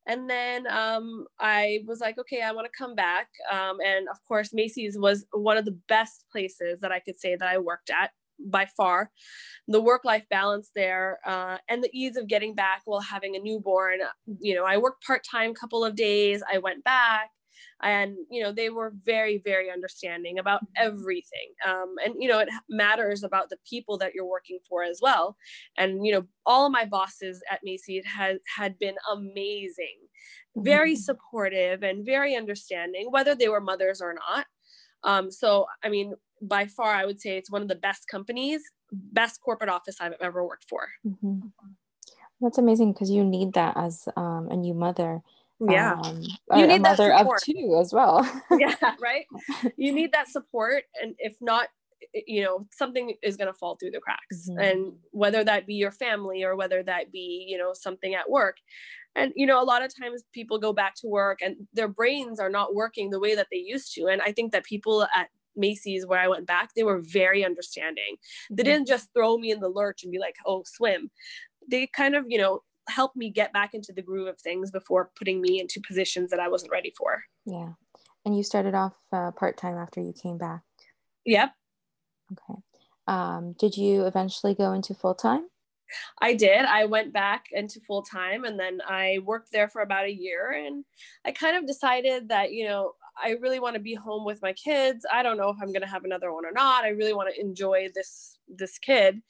And 0.07 0.29
then 0.29 0.67
um, 0.67 1.25
I 1.39 1.79
was 1.87 1.99
like, 1.99 2.19
okay, 2.19 2.41
I 2.41 2.51
want 2.51 2.67
to 2.71 2.77
come 2.77 2.93
back. 2.93 3.27
Um, 3.51 3.77
and 3.83 4.07
of 4.07 4.23
course, 4.27 4.53
Macy's 4.53 4.97
was 4.99 5.25
one 5.31 5.57
of 5.57 5.65
the 5.65 5.79
best 5.87 6.25
places 6.31 6.79
that 6.81 6.91
I 6.91 6.99
could 6.99 7.19
say 7.19 7.35
that 7.35 7.47
I 7.47 7.57
worked 7.57 7.89
at 7.89 8.11
by 8.39 8.67
far. 8.77 9.11
The 9.67 9.81
work 9.81 10.05
life 10.05 10.25
balance 10.29 10.71
there 10.75 11.19
uh, 11.25 11.57
and 11.69 11.83
the 11.83 11.89
ease 11.93 12.17
of 12.17 12.27
getting 12.27 12.55
back 12.55 12.81
while 12.85 13.01
having 13.01 13.35
a 13.35 13.39
newborn. 13.39 13.99
You 14.39 14.55
know 14.55 14.65
i 14.65 14.77
worked 14.77 15.05
part-time 15.05 15.53
couple 15.53 15.83
of 15.83 15.95
days 15.95 16.43
i 16.51 16.57
went 16.57 16.83
back 16.83 17.29
and 17.81 18.15
you 18.29 18.41
know 18.41 18.51
they 18.51 18.69
were 18.69 18.93
very 19.03 19.41
very 19.43 19.69
understanding 19.71 20.39
about 20.39 20.61
everything. 20.75 21.53
Um, 21.65 21.95
and 22.03 22.15
you 22.17 22.27
know 22.27 22.39
it 22.39 22.49
matters 22.69 23.23
about 23.23 23.49
the 23.49 23.57
people 23.69 23.97
that 23.99 24.13
you're 24.13 24.25
working 24.25 24.59
for 24.67 24.83
as 24.83 24.99
well. 25.01 25.35
And 25.77 26.05
you 26.05 26.13
know 26.13 26.23
all 26.45 26.65
of 26.65 26.71
my 26.71 26.85
bosses 26.85 27.41
at 27.51 27.61
macy 27.63 28.01
had 28.05 28.37
had 28.57 28.79
been 28.79 28.95
amazing 29.11 29.97
very 30.57 30.93
mm-hmm. 30.93 31.01
supportive 31.01 31.83
and 31.83 32.05
very 32.05 32.33
understanding 32.35 33.07
whether 33.11 33.35
they 33.35 33.49
were 33.49 33.61
mothers 33.61 34.01
or 34.01 34.13
not. 34.13 34.45
Um, 35.03 35.29
so 35.29 35.65
i 35.83 35.89
mean 35.89 36.13
by 36.47 36.67
far, 36.67 36.93
I 36.93 37.05
would 37.05 37.19
say 37.19 37.37
it's 37.37 37.51
one 37.51 37.61
of 37.61 37.67
the 37.67 37.75
best 37.75 38.07
companies, 38.07 38.61
best 38.91 39.41
corporate 39.41 39.69
office 39.69 39.97
I've 39.99 40.13
ever 40.21 40.45
worked 40.45 40.65
for. 40.69 40.89
Mm-hmm. 41.05 41.47
That's 42.41 42.57
amazing 42.57 42.93
because 42.93 43.09
you 43.09 43.23
need 43.23 43.53
that 43.53 43.77
as 43.77 44.07
um, 44.15 44.49
a 44.51 44.55
new 44.55 44.73
mother. 44.73 45.21
Yeah, 45.59 45.93
um, 45.93 46.21
you 46.55 46.67
need 46.67 46.81
mother 46.81 47.13
of 47.13 47.27
two 47.41 47.77
as 47.79 47.93
well. 47.93 48.29
yeah, 48.59 48.75
right. 49.01 49.25
You 49.77 49.93
need 49.93 50.11
that 50.11 50.27
support, 50.27 50.83
and 51.01 51.15
if 51.17 51.37
not, 51.39 51.69
you 52.27 52.43
know, 52.43 52.67
something 52.71 53.13
is 53.23 53.37
going 53.37 53.47
to 53.47 53.57
fall 53.57 53.77
through 53.77 53.91
the 53.91 54.01
cracks, 54.01 54.49
mm-hmm. 54.49 54.59
and 54.59 54.93
whether 55.11 55.45
that 55.45 55.65
be 55.65 55.75
your 55.75 55.91
family 55.91 56.43
or 56.43 56.57
whether 56.57 56.83
that 56.83 57.09
be 57.09 57.45
you 57.47 57.57
know 57.57 57.71
something 57.73 58.13
at 58.15 58.29
work. 58.29 58.57
And 59.15 59.31
you 59.35 59.45
know, 59.45 59.61
a 59.61 59.63
lot 59.63 59.81
of 59.81 59.91
times 59.97 60.23
people 60.33 60.59
go 60.59 60.73
back 60.73 60.95
to 60.95 61.07
work 61.07 61.39
and 61.41 61.55
their 61.73 61.87
brains 61.87 62.39
are 62.39 62.49
not 62.49 62.75
working 62.75 63.09
the 63.09 63.19
way 63.19 63.33
that 63.35 63.47
they 63.49 63.57
used 63.57 63.93
to. 63.95 64.07
And 64.07 64.21
I 64.21 64.33
think 64.33 64.51
that 64.51 64.65
people 64.65 65.07
at 65.15 65.29
Macy's 65.55 66.05
where 66.05 66.19
I 66.19 66.27
went 66.27 66.47
back, 66.47 66.71
they 66.75 66.83
were 66.83 67.01
very 67.01 67.43
understanding. 67.45 68.17
They 68.49 68.63
mm-hmm. 68.63 68.71
didn't 68.71 68.87
just 68.87 69.13
throw 69.13 69.37
me 69.37 69.51
in 69.51 69.59
the 69.59 69.69
lurch 69.69 70.03
and 70.03 70.11
be 70.11 70.19
like, 70.19 70.35
oh, 70.45 70.63
swim. 70.65 71.11
They 71.69 71.87
kind 71.87 72.15
of, 72.15 72.25
you 72.27 72.37
know, 72.37 72.61
helped 72.87 73.15
me 73.15 73.29
get 73.29 73.53
back 73.53 73.73
into 73.73 73.91
the 73.93 74.01
groove 74.01 74.27
of 74.27 74.39
things 74.39 74.71
before 74.71 75.11
putting 75.17 75.41
me 75.41 75.59
into 75.59 75.81
positions 75.85 76.29
that 76.31 76.39
I 76.39 76.49
wasn't 76.49 76.71
ready 76.71 76.93
for. 76.97 77.23
Yeah. 77.45 77.73
And 78.25 78.35
you 78.35 78.43
started 78.43 78.75
off 78.75 78.93
uh, 79.11 79.31
part 79.31 79.57
time 79.57 79.77
after 79.77 80.01
you 80.01 80.13
came 80.13 80.37
back? 80.37 80.61
Yep. 81.25 81.51
Okay. 82.31 82.59
Um, 83.07 83.55
did 83.59 83.77
you 83.77 84.05
eventually 84.05 84.55
go 84.55 84.73
into 84.73 84.93
full 84.93 85.15
time? 85.15 85.47
I 86.19 86.33
did. 86.33 86.65
I 86.65 86.85
went 86.85 87.13
back 87.13 87.45
into 87.51 87.79
full 87.81 88.01
time 88.01 88.43
and 88.43 88.59
then 88.59 88.81
I 88.87 89.19
worked 89.23 89.51
there 89.51 89.67
for 89.67 89.81
about 89.81 90.05
a 90.05 90.13
year. 90.13 90.51
And 90.51 90.83
I 91.23 91.31
kind 91.31 91.55
of 91.57 91.67
decided 91.67 92.29
that, 92.29 92.51
you 92.51 92.67
know, 92.67 92.93
I 93.21 93.31
really 93.41 93.59
want 93.59 93.75
to 93.75 93.81
be 93.81 93.93
home 93.93 94.25
with 94.25 94.41
my 94.41 94.53
kids. 94.53 95.05
I 95.11 95.23
don't 95.23 95.37
know 95.37 95.49
if 95.49 95.57
I'm 95.61 95.71
going 95.71 95.81
to 95.81 95.87
have 95.87 96.03
another 96.03 96.33
one 96.33 96.45
or 96.45 96.51
not. 96.51 96.83
I 96.83 96.89
really 96.89 97.13
want 97.13 97.33
to 97.33 97.39
enjoy 97.39 97.89
this 97.93 98.35
this 98.47 98.77
kid 98.77 99.21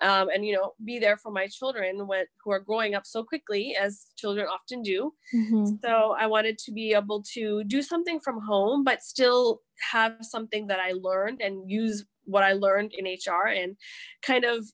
um, 0.00 0.28
and 0.34 0.44
you 0.44 0.54
know 0.54 0.72
be 0.84 0.98
there 0.98 1.16
for 1.16 1.30
my 1.30 1.46
children 1.46 2.06
when 2.06 2.24
who 2.44 2.50
are 2.50 2.60
growing 2.60 2.94
up 2.94 3.06
so 3.06 3.22
quickly 3.22 3.76
as 3.78 4.06
children 4.16 4.46
often 4.46 4.82
do 4.82 5.12
mm-hmm. 5.34 5.74
so 5.84 6.14
i 6.18 6.26
wanted 6.26 6.58
to 6.58 6.72
be 6.72 6.92
able 6.94 7.22
to 7.22 7.62
do 7.64 7.82
something 7.82 8.18
from 8.20 8.40
home 8.40 8.84
but 8.84 9.02
still 9.02 9.60
have 9.90 10.14
something 10.22 10.66
that 10.66 10.78
i 10.80 10.92
learned 10.92 11.40
and 11.40 11.70
use 11.70 12.04
what 12.24 12.42
i 12.42 12.52
learned 12.52 12.92
in 12.96 13.04
hr 13.04 13.48
and 13.48 13.76
kind 14.22 14.44
of 14.44 14.64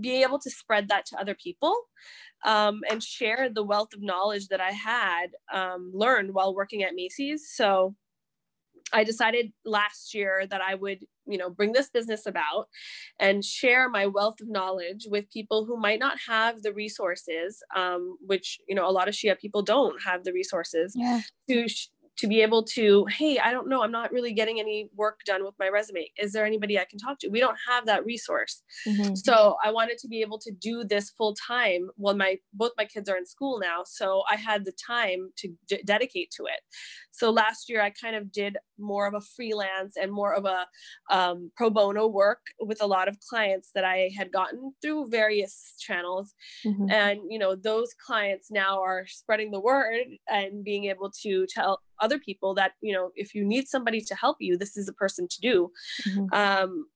be 0.00 0.22
able 0.22 0.38
to 0.38 0.50
spread 0.50 0.88
that 0.88 1.06
to 1.06 1.20
other 1.20 1.34
people 1.34 1.74
um, 2.44 2.80
and 2.90 3.02
share 3.02 3.48
the 3.52 3.62
wealth 3.62 3.92
of 3.94 4.02
knowledge 4.02 4.48
that 4.48 4.60
I 4.60 4.70
had 4.70 5.28
um, 5.52 5.92
learned 5.94 6.34
while 6.34 6.54
working 6.54 6.82
at 6.82 6.94
Macy's. 6.94 7.50
So 7.54 7.94
I 8.92 9.04
decided 9.04 9.52
last 9.64 10.14
year 10.14 10.46
that 10.50 10.60
I 10.60 10.74
would, 10.74 11.06
you 11.26 11.38
know, 11.38 11.48
bring 11.48 11.72
this 11.72 11.88
business 11.88 12.26
about 12.26 12.68
and 13.18 13.44
share 13.44 13.88
my 13.88 14.06
wealth 14.06 14.40
of 14.40 14.48
knowledge 14.48 15.06
with 15.08 15.30
people 15.30 15.64
who 15.64 15.78
might 15.78 15.98
not 15.98 16.18
have 16.28 16.62
the 16.62 16.72
resources, 16.72 17.62
um, 17.74 18.16
which, 18.20 18.58
you 18.68 18.74
know, 18.74 18.88
a 18.88 18.92
lot 18.92 19.08
of 19.08 19.14
Shia 19.14 19.38
people 19.38 19.62
don't 19.62 20.02
have 20.02 20.24
the 20.24 20.32
resources 20.32 20.94
yeah. 20.96 21.20
to 21.48 21.66
to 22.18 22.26
be 22.26 22.42
able 22.42 22.62
to 22.62 23.06
hey 23.06 23.38
i 23.38 23.50
don't 23.50 23.68
know 23.68 23.82
i'm 23.82 23.90
not 23.90 24.12
really 24.12 24.32
getting 24.32 24.60
any 24.60 24.88
work 24.94 25.20
done 25.26 25.44
with 25.44 25.54
my 25.58 25.68
resume. 25.68 26.10
Is 26.18 26.32
there 26.32 26.44
anybody 26.44 26.78
i 26.78 26.84
can 26.84 26.98
talk 26.98 27.18
to? 27.20 27.28
We 27.28 27.40
don't 27.40 27.56
have 27.68 27.86
that 27.86 28.04
resource. 28.04 28.62
Mm-hmm. 28.86 29.14
so 29.14 29.56
i 29.64 29.70
wanted 29.70 29.98
to 29.98 30.08
be 30.08 30.20
able 30.20 30.38
to 30.40 30.50
do 30.50 30.84
this 30.84 31.10
full 31.10 31.34
time 31.34 31.88
while 31.96 32.16
my 32.16 32.36
both 32.52 32.72
my 32.76 32.84
kids 32.84 33.08
are 33.08 33.16
in 33.16 33.26
school 33.26 33.58
now 33.60 33.82
so 33.84 34.22
i 34.30 34.36
had 34.36 34.64
the 34.64 34.72
time 34.72 35.30
to 35.38 35.48
d- 35.68 35.82
dedicate 35.84 36.30
to 36.36 36.44
it. 36.44 36.60
So 37.10 37.30
last 37.30 37.68
year 37.68 37.82
i 37.82 37.90
kind 37.90 38.16
of 38.16 38.30
did 38.32 38.56
more 38.82 39.06
of 39.06 39.14
a 39.14 39.20
freelance 39.20 39.96
and 39.96 40.12
more 40.12 40.34
of 40.34 40.44
a 40.44 40.66
um, 41.10 41.50
pro 41.56 41.70
bono 41.70 42.06
work 42.06 42.40
with 42.60 42.82
a 42.82 42.86
lot 42.86 43.08
of 43.08 43.18
clients 43.20 43.70
that 43.74 43.84
i 43.84 44.10
had 44.16 44.32
gotten 44.32 44.72
through 44.82 45.08
various 45.08 45.74
channels 45.78 46.34
mm-hmm. 46.66 46.90
and 46.90 47.20
you 47.28 47.38
know 47.38 47.54
those 47.54 47.94
clients 48.06 48.50
now 48.50 48.82
are 48.82 49.06
spreading 49.06 49.50
the 49.50 49.60
word 49.60 50.06
and 50.28 50.64
being 50.64 50.84
able 50.84 51.10
to 51.10 51.46
tell 51.48 51.80
other 52.00 52.18
people 52.18 52.54
that 52.54 52.72
you 52.80 52.92
know 52.92 53.10
if 53.14 53.34
you 53.34 53.44
need 53.44 53.68
somebody 53.68 54.00
to 54.00 54.14
help 54.14 54.36
you 54.40 54.56
this 54.56 54.76
is 54.76 54.88
a 54.88 54.92
person 54.92 55.26
to 55.28 55.40
do 55.40 55.70
mm-hmm. 56.06 56.26
um, 56.32 56.86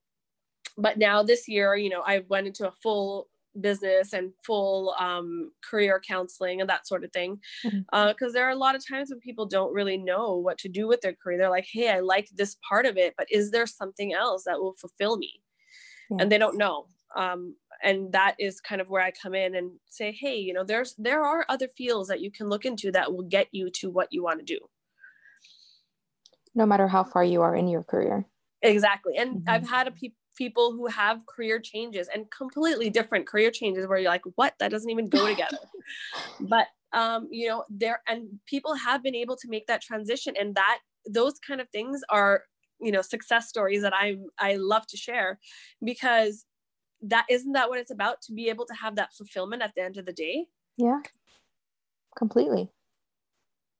but 0.76 0.98
now 0.98 1.22
this 1.22 1.48
year 1.48 1.74
you 1.76 1.88
know 1.88 2.02
i 2.06 2.22
went 2.28 2.46
into 2.46 2.66
a 2.66 2.72
full 2.82 3.28
business 3.60 4.12
and 4.12 4.32
full 4.44 4.94
um, 4.98 5.50
career 5.68 6.00
counseling 6.06 6.60
and 6.60 6.70
that 6.70 6.86
sort 6.86 7.04
of 7.04 7.12
thing. 7.12 7.38
Because 7.62 7.78
mm-hmm. 7.92 8.26
uh, 8.26 8.32
there 8.32 8.46
are 8.46 8.50
a 8.50 8.56
lot 8.56 8.74
of 8.74 8.86
times 8.86 9.10
when 9.10 9.20
people 9.20 9.46
don't 9.46 9.72
really 9.72 9.96
know 9.96 10.36
what 10.36 10.58
to 10.58 10.68
do 10.68 10.86
with 10.86 11.00
their 11.00 11.14
career. 11.14 11.38
They're 11.38 11.50
like 11.50 11.66
hey 11.70 11.90
i 11.90 12.00
like 12.00 12.28
this 12.34 12.56
part 12.68 12.86
of 12.86 12.96
it 12.96 13.14
but 13.16 13.26
is 13.30 13.50
there 13.50 13.66
something 13.66 14.12
else 14.12 14.44
that 14.44 14.60
will 14.60 14.74
fulfill 14.74 15.16
me? 15.16 15.42
Yeah. 16.10 16.18
and 16.20 16.30
they 16.30 16.38
don't 16.38 16.56
know. 16.56 16.86
Um, 17.16 17.56
and 17.82 18.12
that 18.12 18.36
is 18.38 18.60
kind 18.60 18.80
of 18.80 18.88
where 18.88 19.02
i 19.02 19.10
come 19.10 19.34
in 19.34 19.54
and 19.54 19.70
say 19.90 20.10
hey 20.10 20.36
you 20.36 20.52
know 20.52 20.64
there's 20.64 20.94
there 20.96 21.22
are 21.22 21.44
other 21.48 21.68
fields 21.68 22.08
that 22.08 22.20
you 22.20 22.30
can 22.30 22.48
look 22.48 22.64
into 22.64 22.90
that 22.90 23.12
will 23.12 23.22
get 23.22 23.48
you 23.52 23.70
to 23.70 23.90
what 23.90 24.08
you 24.10 24.22
want 24.22 24.38
to 24.38 24.44
do. 24.44 24.58
No 26.54 26.64
matter 26.64 26.88
how 26.88 27.04
far 27.04 27.22
you 27.22 27.42
are 27.42 27.54
in 27.54 27.68
your 27.68 27.82
career. 27.82 28.24
Exactly. 28.62 29.14
And 29.16 29.36
mm-hmm. 29.36 29.50
i've 29.50 29.68
had 29.68 29.88
a 29.88 29.90
pe- 29.90 30.12
people 30.36 30.72
who 30.72 30.86
have 30.86 31.24
career 31.26 31.58
changes 31.58 32.08
and 32.14 32.30
completely 32.30 32.90
different 32.90 33.26
career 33.26 33.50
changes 33.50 33.86
where 33.86 33.98
you're 33.98 34.10
like 34.10 34.22
what? 34.36 34.54
That 34.58 34.70
doesn't 34.70 34.90
even 34.90 35.08
go 35.08 35.26
together. 35.26 35.58
But 36.40 36.66
um 36.92 37.28
you 37.30 37.48
know 37.48 37.64
there 37.68 38.02
and 38.06 38.28
people 38.46 38.74
have 38.74 39.02
been 39.02 39.14
able 39.14 39.36
to 39.36 39.48
make 39.48 39.66
that 39.66 39.82
transition 39.82 40.34
and 40.38 40.54
that 40.54 40.78
those 41.08 41.38
kind 41.38 41.60
of 41.60 41.68
things 41.70 42.00
are 42.10 42.44
you 42.80 42.92
know 42.92 43.02
success 43.02 43.48
stories 43.48 43.82
that 43.82 43.94
i 43.94 44.16
i 44.38 44.54
love 44.56 44.86
to 44.86 44.96
share 44.96 45.38
because 45.84 46.44
that 47.02 47.26
isn't 47.28 47.52
that 47.52 47.68
what 47.68 47.78
it's 47.78 47.90
about? 47.90 48.22
To 48.22 48.32
be 48.32 48.48
able 48.48 48.66
to 48.66 48.74
have 48.74 48.96
that 48.96 49.12
fulfillment 49.14 49.62
at 49.62 49.72
the 49.74 49.82
end 49.82 49.96
of 49.96 50.06
the 50.06 50.12
day? 50.12 50.46
Yeah. 50.76 51.00
Completely 52.16 52.70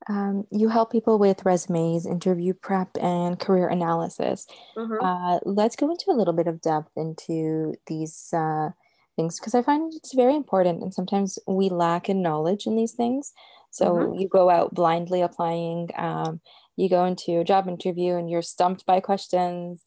um, 0.09 0.47
you 0.51 0.69
help 0.69 0.93
people 0.93 1.19
with 1.19 1.45
resumes 1.45 2.07
interview 2.07 2.53
prep 2.55 2.89
and 3.01 3.39
career 3.39 3.69
analysis 3.69 4.47
mm-hmm. 4.77 5.05
uh, 5.05 5.39
let's 5.45 5.77
go 5.77 5.91
into 5.91 6.11
a 6.11 6.17
little 6.17 6.35
bit 6.35 6.47
of 6.47 6.61
depth 6.61 6.91
into 6.97 7.75
these 7.87 8.33
uh, 8.33 8.69
things 9.17 9.39
because 9.39 9.55
i 9.55 9.63
find 9.63 9.93
it's 9.95 10.15
very 10.15 10.37
important 10.37 10.83
and 10.83 10.95
sometimes 10.95 11.39
we 11.47 11.69
lack 11.69 12.09
in 12.09 12.23
knowledge 12.23 12.67
in 12.67 12.77
these 12.77 12.93
things 12.93 13.33
so 13.71 13.93
mm-hmm. 13.93 14.15
you 14.15 14.29
go 14.29 14.49
out 14.51 14.75
blindly 14.75 15.23
applying 15.23 15.89
um, 15.97 16.41
you 16.77 16.89
go 16.89 17.05
into 17.05 17.41
a 17.41 17.45
job 17.45 17.69
interview 17.69 18.15
and 18.15 18.31
you're 18.31 18.43
stumped 18.43 18.87
by 18.87 19.01
questions 19.01 19.83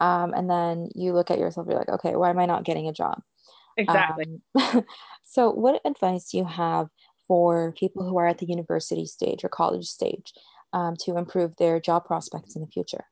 um, 0.00 0.34
and 0.34 0.50
then 0.50 0.88
you 0.94 1.12
look 1.12 1.30
at 1.30 1.38
yourself 1.38 1.66
you're 1.68 1.78
like 1.78 1.88
okay 1.88 2.14
why 2.16 2.30
am 2.30 2.38
i 2.38 2.46
not 2.46 2.64
getting 2.64 2.88
a 2.88 2.92
job 2.92 3.20
exactly 3.76 4.40
um, 4.54 4.84
so 5.24 5.50
what 5.50 5.80
advice 5.84 6.30
do 6.30 6.38
you 6.38 6.44
have 6.44 6.88
for 7.26 7.72
people 7.72 8.08
who 8.08 8.18
are 8.18 8.26
at 8.26 8.38
the 8.38 8.46
university 8.46 9.06
stage 9.06 9.44
or 9.44 9.48
college 9.48 9.86
stage 9.86 10.32
um, 10.72 10.96
to 11.00 11.16
improve 11.16 11.56
their 11.56 11.80
job 11.80 12.04
prospects 12.04 12.56
in 12.56 12.62
the 12.62 12.68
future? 12.68 13.04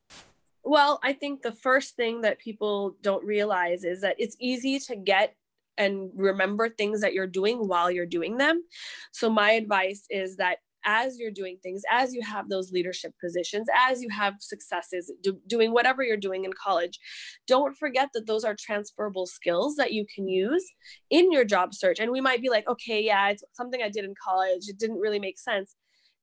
Well 0.65 1.01
i 1.03 1.13
think 1.13 1.43
the 1.43 1.53
first 1.53 1.97
thing 1.97 2.21
that 2.21 2.39
people 2.39 2.97
don't 3.03 3.25
realize 3.25 3.83
is 3.83 4.03
that 4.03 4.17
it's 4.19 4.37
easy 4.39 4.79
to 4.79 4.97
get 4.97 5.35
and 5.79 6.11
remember 6.15 6.69
things 6.69 7.01
that 7.01 7.15
you're 7.15 7.27
doing 7.27 7.67
while 7.69 7.91
you're 7.91 8.07
doing 8.07 8.37
them. 8.37 8.63
So 9.13 9.31
my 9.31 9.53
advice 9.53 10.05
is 10.11 10.37
that 10.37 10.59
as 10.85 11.19
you're 11.19 11.31
doing 11.31 11.59
things, 11.63 11.83
as 11.91 12.15
you 12.15 12.23
have 12.23 12.49
those 12.49 12.73
leadership 12.73 13.13
positions, 13.21 13.69
as 13.89 14.03
you 14.03 14.09
have 14.11 14.35
successes 14.41 15.13
do, 15.23 15.39
doing 15.47 15.73
whatever 15.73 16.03
you're 16.03 16.17
doing 16.17 16.45
in 16.45 16.53
college, 16.53 16.99
don't 17.47 17.77
forget 17.77 18.09
that 18.15 18.27
those 18.27 18.45
are 18.45 18.57
transferable 18.59 19.27
skills 19.27 19.77
that 19.77 19.93
you 19.93 20.07
can 20.15 20.29
use 20.29 20.65
in 21.11 21.33
your 21.33 21.45
job 21.45 21.75
search. 21.75 21.99
And 22.01 22.11
we 22.11 22.21
might 22.21 22.43
be 22.43 22.51
like, 22.51 22.69
okay, 22.69 23.03
yeah, 23.03 23.31
it's 23.31 23.45
something 23.53 23.83
I 23.83 23.89
did 23.89 24.05
in 24.05 24.15
college. 24.23 24.69
It 24.69 24.79
didn't 24.79 25.01
really 25.01 25.19
make 25.21 25.39
sense. 25.39 25.75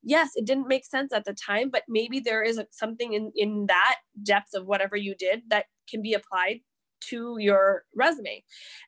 Yes, 0.01 0.29
it 0.35 0.45
didn't 0.45 0.67
make 0.67 0.85
sense 0.85 1.11
at 1.11 1.25
the 1.25 1.33
time, 1.33 1.69
but 1.69 1.83
maybe 1.89 2.19
there 2.19 2.41
is 2.41 2.61
something 2.71 3.13
in, 3.13 3.31
in 3.35 3.65
that 3.67 3.97
depth 4.23 4.53
of 4.53 4.65
whatever 4.65 4.95
you 4.95 5.13
did 5.13 5.41
that 5.49 5.65
can 5.89 6.01
be 6.01 6.13
applied 6.13 6.61
to 7.01 7.37
your 7.39 7.83
resume. 7.95 8.43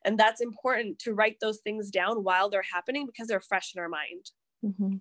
And 0.06 0.18
that's 0.18 0.42
important 0.42 1.00
to 1.00 1.13
write 1.13 1.38
those 1.42 1.60
things 1.60 1.90
down 1.90 2.24
while 2.24 2.50
they're 2.50 2.63
happening 2.74 3.06
because 3.06 3.28
they're 3.28 3.42
fresh 3.42 3.74
in 3.75 3.82
our 3.82 3.90
mind. 3.90 4.32
Mm-hmm. 4.63 4.98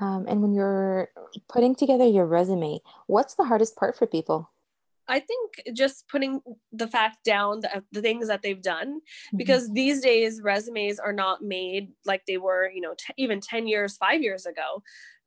Um, 0.00 0.26
and 0.28 0.40
when 0.42 0.54
you're 0.54 1.08
putting 1.48 1.74
together 1.74 2.06
your 2.06 2.26
resume, 2.26 2.80
what's 3.06 3.34
the 3.34 3.44
hardest 3.44 3.76
part 3.76 3.96
for 3.96 4.06
people? 4.06 4.50
I 5.08 5.20
think 5.20 5.76
just 5.76 6.08
putting 6.08 6.40
the 6.72 6.86
fact 6.86 7.24
down, 7.24 7.60
the, 7.60 7.82
the 7.92 8.00
things 8.00 8.28
that 8.28 8.42
they've 8.42 8.62
done, 8.62 9.00
mm-hmm. 9.00 9.36
because 9.36 9.64
mm-hmm. 9.64 9.74
these 9.74 10.00
days 10.00 10.40
resumes 10.42 10.98
are 10.98 11.12
not 11.12 11.42
made 11.42 11.90
like 12.06 12.24
they 12.26 12.38
were, 12.38 12.70
you 12.70 12.80
know, 12.80 12.94
t- 12.96 13.14
even 13.16 13.40
10 13.40 13.66
years, 13.66 13.96
five 13.96 14.22
years 14.22 14.46
ago. 14.46 14.82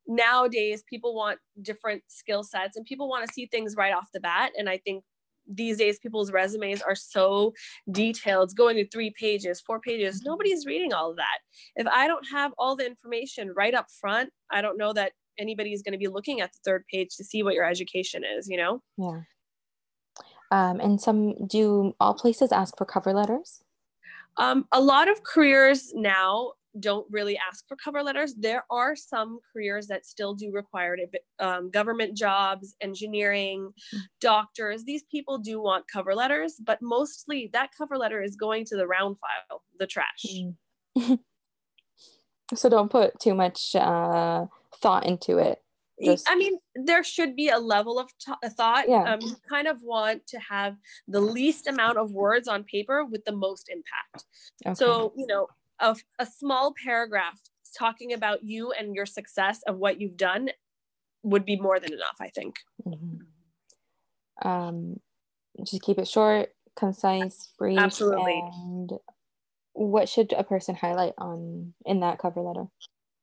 Nowadays, 0.08 0.82
people 0.88 1.14
want 1.14 1.38
different 1.60 2.02
skill 2.08 2.42
sets 2.42 2.76
and 2.76 2.86
people 2.86 3.08
want 3.08 3.26
to 3.26 3.32
see 3.32 3.46
things 3.46 3.76
right 3.76 3.92
off 3.92 4.08
the 4.14 4.20
bat. 4.20 4.52
And 4.56 4.68
I 4.68 4.78
think 4.78 5.04
these 5.48 5.78
days 5.78 5.98
people's 5.98 6.32
resumes 6.32 6.82
are 6.82 6.94
so 6.94 7.52
detailed. 7.90 8.44
It's 8.44 8.54
going 8.54 8.76
to 8.76 8.88
three 8.88 9.12
pages 9.18 9.60
four 9.60 9.80
pages. 9.80 10.16
Mm-hmm. 10.16 10.30
nobody's 10.30 10.66
reading 10.66 10.92
all 10.92 11.10
of 11.10 11.16
that. 11.16 11.38
If 11.76 11.86
i 11.86 12.06
don't 12.06 12.26
have 12.32 12.52
all 12.58 12.76
the 12.76 12.86
information 12.86 13.52
right 13.56 13.74
up 13.74 13.86
front 14.00 14.30
i 14.50 14.60
don't 14.60 14.78
know 14.78 14.92
that 14.92 15.12
anybody's 15.38 15.82
going 15.82 15.92
to 15.92 15.98
be 15.98 16.08
looking 16.08 16.40
at 16.40 16.52
the 16.52 16.58
third 16.64 16.84
page 16.92 17.16
to 17.16 17.24
see 17.24 17.42
what 17.42 17.54
your 17.54 17.64
education 17.64 18.22
is 18.24 18.48
you 18.48 18.56
know? 18.56 18.80
Yeah. 18.96 19.20
Um, 20.50 20.80
and 20.80 21.00
some 21.00 21.46
do 21.46 21.94
all 21.98 22.14
places 22.14 22.52
ask 22.52 22.76
for 22.78 22.84
cover 22.84 23.12
letters? 23.12 23.62
Um, 24.38 24.66
a 24.70 24.80
lot 24.80 25.08
of 25.08 25.22
careers 25.24 25.92
now 25.94 26.52
don't 26.80 27.06
really 27.10 27.38
ask 27.38 27.66
for 27.66 27.76
cover 27.76 28.02
letters. 28.02 28.34
There 28.34 28.64
are 28.70 28.96
some 28.96 29.40
careers 29.52 29.86
that 29.88 30.06
still 30.06 30.34
do 30.34 30.50
require 30.52 30.94
it. 30.94 31.14
Um, 31.38 31.70
government 31.70 32.16
jobs, 32.16 32.74
engineering, 32.80 33.72
mm. 33.94 34.00
doctors, 34.20 34.84
these 34.84 35.04
people 35.10 35.38
do 35.38 35.60
want 35.60 35.84
cover 35.92 36.14
letters, 36.14 36.54
but 36.62 36.78
mostly 36.82 37.50
that 37.52 37.70
cover 37.76 37.96
letter 37.96 38.22
is 38.22 38.36
going 38.36 38.64
to 38.66 38.76
the 38.76 38.86
round 38.86 39.16
file, 39.18 39.62
the 39.78 39.86
trash. 39.86 40.26
Mm. 40.98 41.18
so 42.54 42.68
don't 42.68 42.90
put 42.90 43.18
too 43.20 43.34
much 43.34 43.74
uh, 43.74 44.46
thought 44.80 45.06
into 45.06 45.38
it. 45.38 45.60
Just... 46.02 46.28
I 46.28 46.36
mean, 46.36 46.58
there 46.74 47.02
should 47.02 47.34
be 47.36 47.48
a 47.48 47.58
level 47.58 47.98
of 47.98 48.10
t- 48.18 48.48
thought. 48.50 48.88
Yeah. 48.88 49.14
Um, 49.14 49.20
you 49.22 49.36
kind 49.48 49.66
of 49.66 49.82
want 49.82 50.26
to 50.28 50.38
have 50.40 50.76
the 51.08 51.20
least 51.20 51.66
amount 51.66 51.96
of 51.96 52.12
words 52.12 52.48
on 52.48 52.64
paper 52.64 53.04
with 53.04 53.24
the 53.24 53.32
most 53.32 53.70
impact. 53.70 54.26
Okay. 54.66 54.74
So, 54.74 55.14
you 55.16 55.26
know, 55.26 55.48
a, 55.80 55.96
a 56.18 56.26
small 56.26 56.74
paragraph 56.84 57.40
talking 57.78 58.12
about 58.12 58.42
you 58.42 58.72
and 58.72 58.94
your 58.94 59.06
success 59.06 59.60
of 59.66 59.76
what 59.76 60.00
you've 60.00 60.16
done 60.16 60.48
would 61.22 61.44
be 61.44 61.56
more 61.56 61.80
than 61.80 61.92
enough 61.92 62.16
i 62.20 62.28
think. 62.28 62.56
Mm-hmm. 62.86 64.48
um, 64.48 65.00
just 65.64 65.82
keep 65.82 65.98
it 65.98 66.08
short 66.08 66.50
concise 66.76 67.50
brief 67.58 67.78
absolutely. 67.78 68.42
and 68.54 68.92
what 69.72 70.08
should 70.08 70.32
a 70.32 70.44
person 70.44 70.74
highlight 70.74 71.14
on 71.18 71.74
in 71.84 72.00
that 72.00 72.18
cover 72.18 72.40
letter 72.40 72.64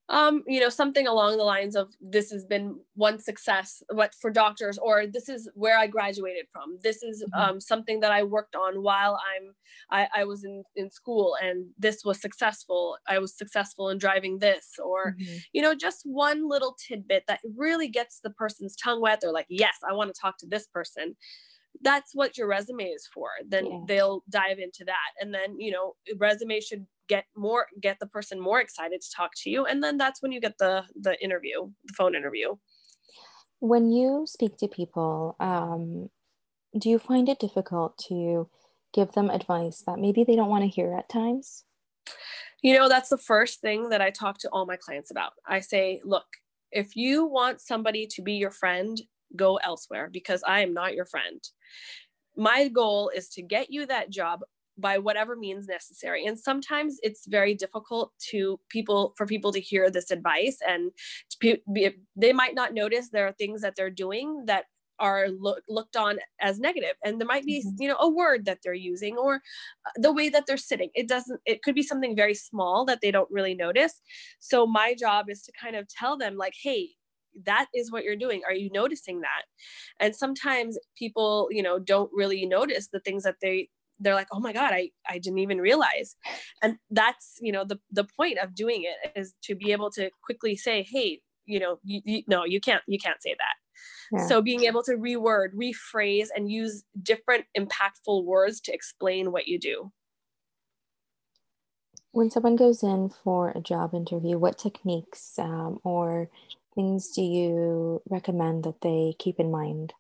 um 0.10 0.44
you 0.48 0.60
know 0.60 0.70
something 0.70 1.08
along 1.08 1.38
the 1.38 1.44
lines 1.44 1.76
of 1.76 1.94
this 2.02 2.30
has 2.30 2.44
been 2.44 2.78
one 2.96 3.18
success 3.20 3.82
what 3.94 4.14
for 4.20 4.30
doctors 4.30 4.78
or 4.78 5.08
this 5.08 5.30
is 5.30 5.50
where 5.56 5.78
i 5.78 5.88
graduated 5.88 6.46
from 6.52 6.78
this 6.84 7.04
is 7.04 7.24
mm-hmm. 7.24 7.52
um, 7.52 7.62
something 7.62 8.02
that 8.02 8.12
i 8.12 8.22
worked 8.22 8.56
on 8.56 8.84
while 8.84 9.18
i'm 9.36 9.54
I, 9.90 10.22
I 10.22 10.24
was 10.26 10.44
in 10.44 10.64
in 10.76 10.92
school 10.92 11.36
and 11.42 11.68
this 11.78 12.04
was 12.04 12.20
successful 12.20 12.98
i 13.08 13.18
was 13.18 13.38
successful 13.38 13.90
in 13.90 13.98
driving 13.98 14.40
this 14.40 14.72
or 14.84 15.12
mm-hmm. 15.14 15.38
you 15.54 15.62
know 15.62 15.74
just 15.74 16.02
one 16.04 16.50
little 16.50 16.76
tidbit 16.86 17.24
that 17.28 17.40
really 17.56 17.88
gets 17.88 18.20
the 18.20 18.32
person's 18.32 18.76
tongue 18.76 19.02
wet 19.02 19.20
they're 19.22 19.32
like 19.32 19.48
yes 19.50 19.78
i 19.90 19.94
want 19.94 20.14
to 20.14 20.20
talk 20.20 20.38
to 20.40 20.48
this 20.48 20.68
person 20.68 21.16
that's 21.82 22.14
what 22.14 22.38
your 22.38 22.48
resume 22.48 22.84
is 22.84 23.08
for 23.14 23.30
then 23.48 23.66
yeah. 23.66 23.80
they'll 23.88 24.24
dive 24.30 24.60
into 24.60 24.84
that 24.86 25.12
and 25.22 25.34
then 25.34 25.58
you 25.58 25.72
know 25.72 25.96
resume 26.18 26.60
should 26.60 26.86
get 27.14 27.26
more 27.36 27.64
get 27.88 27.98
the 28.00 28.12
person 28.16 28.40
more 28.50 28.60
excited 28.66 29.00
to 29.02 29.10
talk 29.16 29.32
to 29.42 29.50
you 29.54 29.66
and 29.66 29.84
then 29.84 29.96
that's 29.98 30.22
when 30.22 30.32
you 30.32 30.42
get 30.48 30.58
the 30.58 30.74
the 31.08 31.14
interview 31.24 31.58
the 31.90 31.94
phone 32.00 32.16
interview. 32.16 32.50
When 33.60 33.92
you 33.92 34.26
speak 34.36 34.58
to 34.58 34.68
people 34.68 35.36
um, 35.40 36.10
do 36.80 36.90
you 36.90 37.00
find 37.00 37.30
it 37.30 37.40
difficult 37.40 37.98
to 38.10 38.50
give 38.94 39.12
them 39.14 39.30
advice 39.30 39.84
that 39.88 40.00
maybe 40.00 40.24
they 40.24 40.36
don't 40.36 40.50
want 40.50 40.64
to 40.64 40.76
hear 40.78 40.96
at 40.98 41.10
times? 41.10 41.64
You 42.62 42.78
know 42.78 42.88
that's 42.88 43.10
the 43.10 43.24
first 43.34 43.62
thing 43.62 43.90
that 43.90 44.02
i 44.02 44.10
talk 44.10 44.38
to 44.40 44.50
all 44.52 44.66
my 44.66 44.78
clients 44.86 45.12
about. 45.12 45.34
I 45.58 45.60
say 45.60 46.02
look 46.04 46.26
if 46.74 46.96
you 46.96 47.26
want 47.26 47.62
somebody 47.62 48.08
to 48.08 48.22
be 48.22 48.34
your 48.34 48.52
friend, 48.52 49.00
go 49.36 49.58
elsewhere 49.58 50.10
because 50.12 50.44
I 50.46 50.62
am 50.62 50.74
not 50.74 50.96
your 50.96 51.06
friend. 51.06 51.40
My 52.36 52.68
goal 52.68 53.12
is 53.16 53.30
to 53.30 53.42
get 53.42 53.72
you 53.72 53.86
that 53.86 54.10
job 54.10 54.42
by 54.78 54.98
whatever 54.98 55.36
means 55.36 55.68
necessary. 55.68 56.26
And 56.26 56.40
sometimes 56.40 56.98
it's 57.04 57.28
very 57.28 57.54
difficult 57.54 58.12
to 58.32 58.60
people 58.70 59.14
for 59.18 59.26
people 59.26 59.52
to 59.52 59.60
hear 59.60 59.90
this 59.90 60.12
advice 60.12 60.58
and 60.68 60.92
be, 61.40 61.92
they 62.16 62.34
might 62.34 62.56
not 62.56 62.74
notice 62.74 63.10
there 63.10 63.28
are 63.28 63.34
things 63.34 63.62
that 63.62 63.76
they're 63.76 63.90
doing 63.90 64.46
that 64.48 64.66
are 65.00 65.28
look, 65.30 65.64
looked 65.68 65.96
on 65.96 66.20
as 66.40 66.60
negative. 66.60 66.94
And 67.04 67.20
there 67.20 67.28
might 67.28 67.46
be 67.46 67.60
mm-hmm. 67.60 67.82
you 67.82 67.90
know 67.90 67.98
a 68.00 68.10
word 68.10 68.46
that 68.46 68.60
they're 68.64 68.74
using 68.74 69.18
or 69.18 69.36
uh, 69.36 69.92
the 69.96 70.14
way 70.14 70.30
that 70.30 70.46
they're 70.48 70.58
sitting. 70.58 70.90
It 70.96 71.08
doesn't 71.08 71.42
it 71.46 71.62
could 71.64 71.76
be 71.76 71.84
something 71.84 72.16
very 72.16 72.36
small 72.36 72.86
that 72.86 73.00
they 73.02 73.12
don't 73.12 73.30
really 73.32 73.56
notice. 73.56 74.02
So 74.40 74.66
my 74.66 74.96
job 74.98 75.30
is 75.30 75.44
to 75.44 75.52
kind 75.60 75.76
of 75.76 75.88
tell 75.88 76.18
them 76.18 76.38
like 76.38 76.54
hey 76.62 76.90
that 77.46 77.66
is 77.74 77.92
what 77.92 78.04
you're 78.04 78.16
doing. 78.16 78.44
Are 78.48 78.54
you 78.54 78.70
noticing 78.72 79.22
that? 79.22 79.44
And 80.00 80.16
sometimes 80.16 80.78
people 80.98 81.48
you 81.52 81.64
know 81.64 81.80
don't 81.80 82.12
really 82.14 82.46
notice 82.46 82.88
the 82.88 83.00
things 83.00 83.24
that 83.24 83.38
they 83.42 83.70
they're 84.00 84.16
like 84.16 84.28
oh 84.32 84.40
my 84.40 84.54
god 84.54 84.74
i 84.74 84.90
i 85.08 85.18
didn't 85.18 85.40
even 85.40 85.60
realize 85.60 86.16
and 86.62 86.78
that's 86.92 87.38
you 87.42 87.52
know 87.52 87.64
the 87.64 87.80
the 87.92 88.06
point 88.18 88.38
of 88.40 88.56
doing 88.56 88.84
it 88.84 89.18
is 89.18 89.34
to 89.44 89.56
be 89.56 89.72
able 89.72 89.90
to 89.90 90.10
quickly 90.24 90.56
say 90.56 90.86
hey 90.90 91.20
you 91.46 91.60
know 91.60 91.80
you, 91.84 92.02
you 92.04 92.24
no 92.28 92.44
you 92.46 92.60
can't 92.60 92.84
you 92.88 92.98
can't 92.98 93.22
say 93.22 93.32
that 93.32 93.56
yeah. 94.12 94.28
So 94.28 94.42
being 94.42 94.64
able 94.64 94.84
to 94.84 94.94
reword, 94.94 95.50
rephrase, 95.54 96.28
and 96.36 96.52
use 96.52 96.84
different 97.02 97.46
impactful 97.58 98.24
words 98.26 98.62
to 98.62 98.74
explain 98.74 99.32
what 99.32 99.48
you 99.48 99.60
do. 99.60 99.92
When 102.12 102.30
someone 102.30 102.56
goes 102.56 102.84
in 102.84 103.10
for 103.10 103.50
a 103.50 103.60
job 103.60 103.96
interview, 103.96 104.38
what 104.38 104.60
techniques 104.60 105.40
um, 105.40 105.80
or 105.84 106.30
things 106.76 107.10
do 107.10 107.24
you 107.24 108.02
recommend 108.08 108.66
that 108.66 108.82
they 108.82 109.16
keep 109.18 109.40
in 109.40 109.50
mind? 109.50 109.94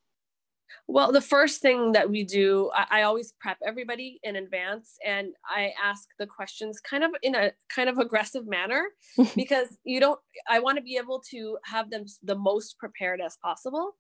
Well, 0.87 1.11
the 1.11 1.21
first 1.21 1.61
thing 1.61 1.93
that 1.93 2.09
we 2.09 2.23
do, 2.23 2.69
I, 2.73 2.99
I, 2.99 3.01
always 3.03 3.33
prep 3.39 3.57
everybody 3.65 4.19
in 4.23 4.35
advance 4.35 4.97
and 5.05 5.29
I 5.45 5.71
ask 5.81 6.09
the 6.19 6.27
questions 6.27 6.79
kind 6.79 7.03
of 7.03 7.11
in 7.21 7.35
a 7.35 7.51
kind 7.73 7.89
of 7.89 7.99
aggressive 7.99 8.45
manner 8.47 8.87
because 9.35 9.77
you 9.83 9.99
don't, 9.99 10.19
I 10.49 10.59
want 10.59 10.77
to 10.77 10.83
be 10.83 10.97
able 10.97 11.21
to 11.31 11.57
have 11.63 11.89
them 11.89 12.05
the 12.21 12.35
most 12.35 12.77
prepared 12.77 13.21
as 13.21 13.37
possible. 13.41 13.95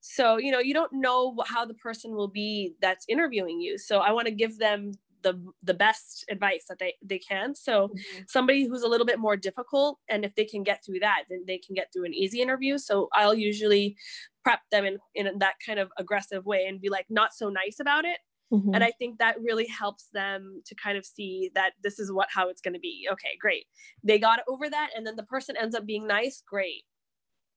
So, 0.00 0.36
you 0.36 0.52
know, 0.52 0.60
you 0.60 0.74
don't 0.74 0.92
know 0.92 1.36
how 1.46 1.64
the 1.64 1.74
person 1.74 2.14
will 2.14 2.28
be 2.28 2.74
that's 2.80 3.06
interviewing 3.08 3.60
you. 3.60 3.78
So 3.78 3.98
I 3.98 4.12
want 4.12 4.26
to 4.26 4.34
give 4.34 4.58
them 4.58 4.92
the 5.22 5.40
the 5.62 5.74
best 5.74 6.24
advice 6.30 6.64
that 6.68 6.78
they 6.78 6.94
they 7.02 7.18
can. 7.18 7.54
So 7.54 7.88
mm-hmm. 7.88 8.22
somebody 8.28 8.66
who's 8.66 8.82
a 8.82 8.88
little 8.88 9.06
bit 9.06 9.18
more 9.18 9.36
difficult 9.36 9.98
and 10.08 10.24
if 10.24 10.34
they 10.34 10.44
can 10.44 10.62
get 10.62 10.84
through 10.84 11.00
that 11.00 11.24
then 11.28 11.44
they 11.46 11.58
can 11.58 11.74
get 11.74 11.92
through 11.92 12.04
an 12.04 12.14
easy 12.14 12.40
interview. 12.40 12.78
So 12.78 13.08
i'll 13.12 13.34
usually 13.34 13.96
prep 14.44 14.60
them 14.70 14.84
in 14.84 14.98
in 15.14 15.38
that 15.38 15.54
kind 15.64 15.78
of 15.78 15.90
aggressive 15.98 16.44
way 16.44 16.66
and 16.66 16.80
be 16.80 16.88
like 16.88 17.06
not 17.08 17.34
so 17.34 17.48
nice 17.48 17.80
about 17.80 18.04
it. 18.04 18.18
Mm-hmm. 18.52 18.74
and 18.74 18.84
i 18.84 18.92
think 18.96 19.18
that 19.18 19.34
really 19.40 19.66
helps 19.66 20.06
them 20.12 20.62
to 20.66 20.76
kind 20.76 20.96
of 20.96 21.04
see 21.04 21.50
that 21.56 21.72
this 21.82 21.98
is 21.98 22.12
what 22.12 22.28
how 22.30 22.48
it's 22.48 22.60
going 22.60 22.74
to 22.74 22.80
be. 22.80 23.08
Okay 23.10 23.36
great. 23.40 23.66
They 24.04 24.18
got 24.18 24.40
over 24.48 24.70
that 24.70 24.90
and 24.96 25.04
then 25.06 25.16
the 25.16 25.24
person 25.24 25.56
ends 25.56 25.74
up 25.74 25.84
being 25.84 26.06
nice. 26.06 26.42
Great. 26.48 26.84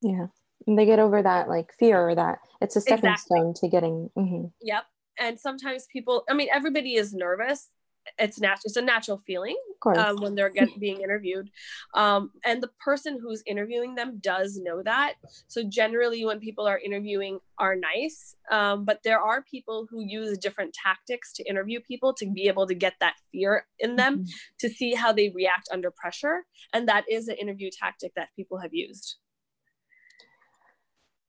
Yeah. 0.01 0.28
And 0.68 0.78
they 0.78 0.86
get 0.86 1.00
over 1.00 1.22
that 1.22 1.48
like 1.48 1.72
fear 1.78 2.10
or 2.10 2.16
that 2.16 2.39
it's 2.62 2.75
a 2.75 2.82
stepping 2.82 3.12
exactly. 3.12 3.38
stone 3.38 3.54
to 3.56 3.68
getting 3.70 4.10
mm-hmm. 4.18 4.46
yep 4.62 4.84
and 5.20 5.40
sometimes 5.40 5.88
people 5.92 6.24
i 6.30 6.34
mean 6.34 6.48
everybody 6.52 6.96
is 6.96 7.14
nervous. 7.14 7.70
It's 8.18 8.40
natural 8.40 8.64
it's 8.66 8.78
a 8.78 8.82
natural 8.82 9.18
feeling 9.18 9.58
um, 9.86 10.18
when 10.18 10.34
they're 10.34 10.50
get, 10.50 10.70
being 10.80 11.02
interviewed. 11.02 11.50
Um, 11.94 12.32
and 12.44 12.64
the 12.64 12.72
person 12.84 13.20
who's 13.22 13.44
interviewing 13.46 13.94
them 13.96 14.20
does 14.20 14.58
know 14.58 14.82
that. 14.84 15.16
So 15.48 15.64
generally 15.64 16.26
when 16.26 16.40
people 16.40 16.66
are 16.66 16.80
interviewing 16.80 17.40
are 17.60 17.76
nice 17.76 18.36
um, 18.50 18.84
but 18.84 19.00
there 19.04 19.20
are 19.20 19.44
people 19.44 19.88
who 19.90 20.02
use 20.02 20.38
different 20.38 20.74
tactics 20.74 21.34
to 21.34 21.44
interview 21.44 21.80
people 21.82 22.14
to 22.16 22.26
be 22.26 22.48
able 22.48 22.66
to 22.68 22.74
get 22.74 22.94
that 23.00 23.16
fear 23.32 23.66
in 23.78 23.96
them 23.96 24.20
mm-hmm. 24.20 24.30
to 24.60 24.70
see 24.70 24.94
how 24.94 25.12
they 25.12 25.30
react 25.30 25.70
under 25.72 25.92
pressure. 25.92 26.46
And 26.74 26.88
that 26.88 27.06
is 27.10 27.28
an 27.28 27.36
interview 27.36 27.70
tactic 27.72 28.13
that 28.15 28.30
people 28.36 28.58
have 28.60 28.74
used. 28.74 29.17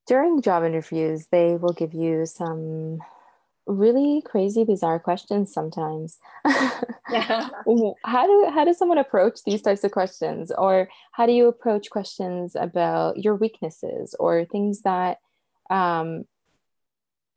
During 0.07 0.41
job 0.41 0.64
interviews 0.64 1.27
they 1.31 1.57
will 1.57 1.75
give 1.75 1.93
you 1.93 2.25
some 2.27 3.01
really 3.71 4.23
crazy 4.23 4.65
bizarre 4.65 4.99
questions 4.99 5.53
sometimes. 5.53 6.19
Yeah. 7.11 7.49
how 8.05 8.27
do 8.27 8.51
how 8.53 8.65
does 8.65 8.79
someone 8.79 8.99
approach 8.99 9.41
these 9.45 9.63
types 9.63 9.85
of 9.85 9.93
questions? 9.93 10.53
Or 10.57 10.89
how 11.13 11.27
do 11.27 11.33
you 11.33 11.49
approach 11.49 11.91
questions 11.91 12.57
about 12.57 13.19
your 13.19 13.37
weaknesses 13.37 14.15
or 14.19 14.45
things 14.45 14.83
that 14.83 15.19
um, 15.71 16.25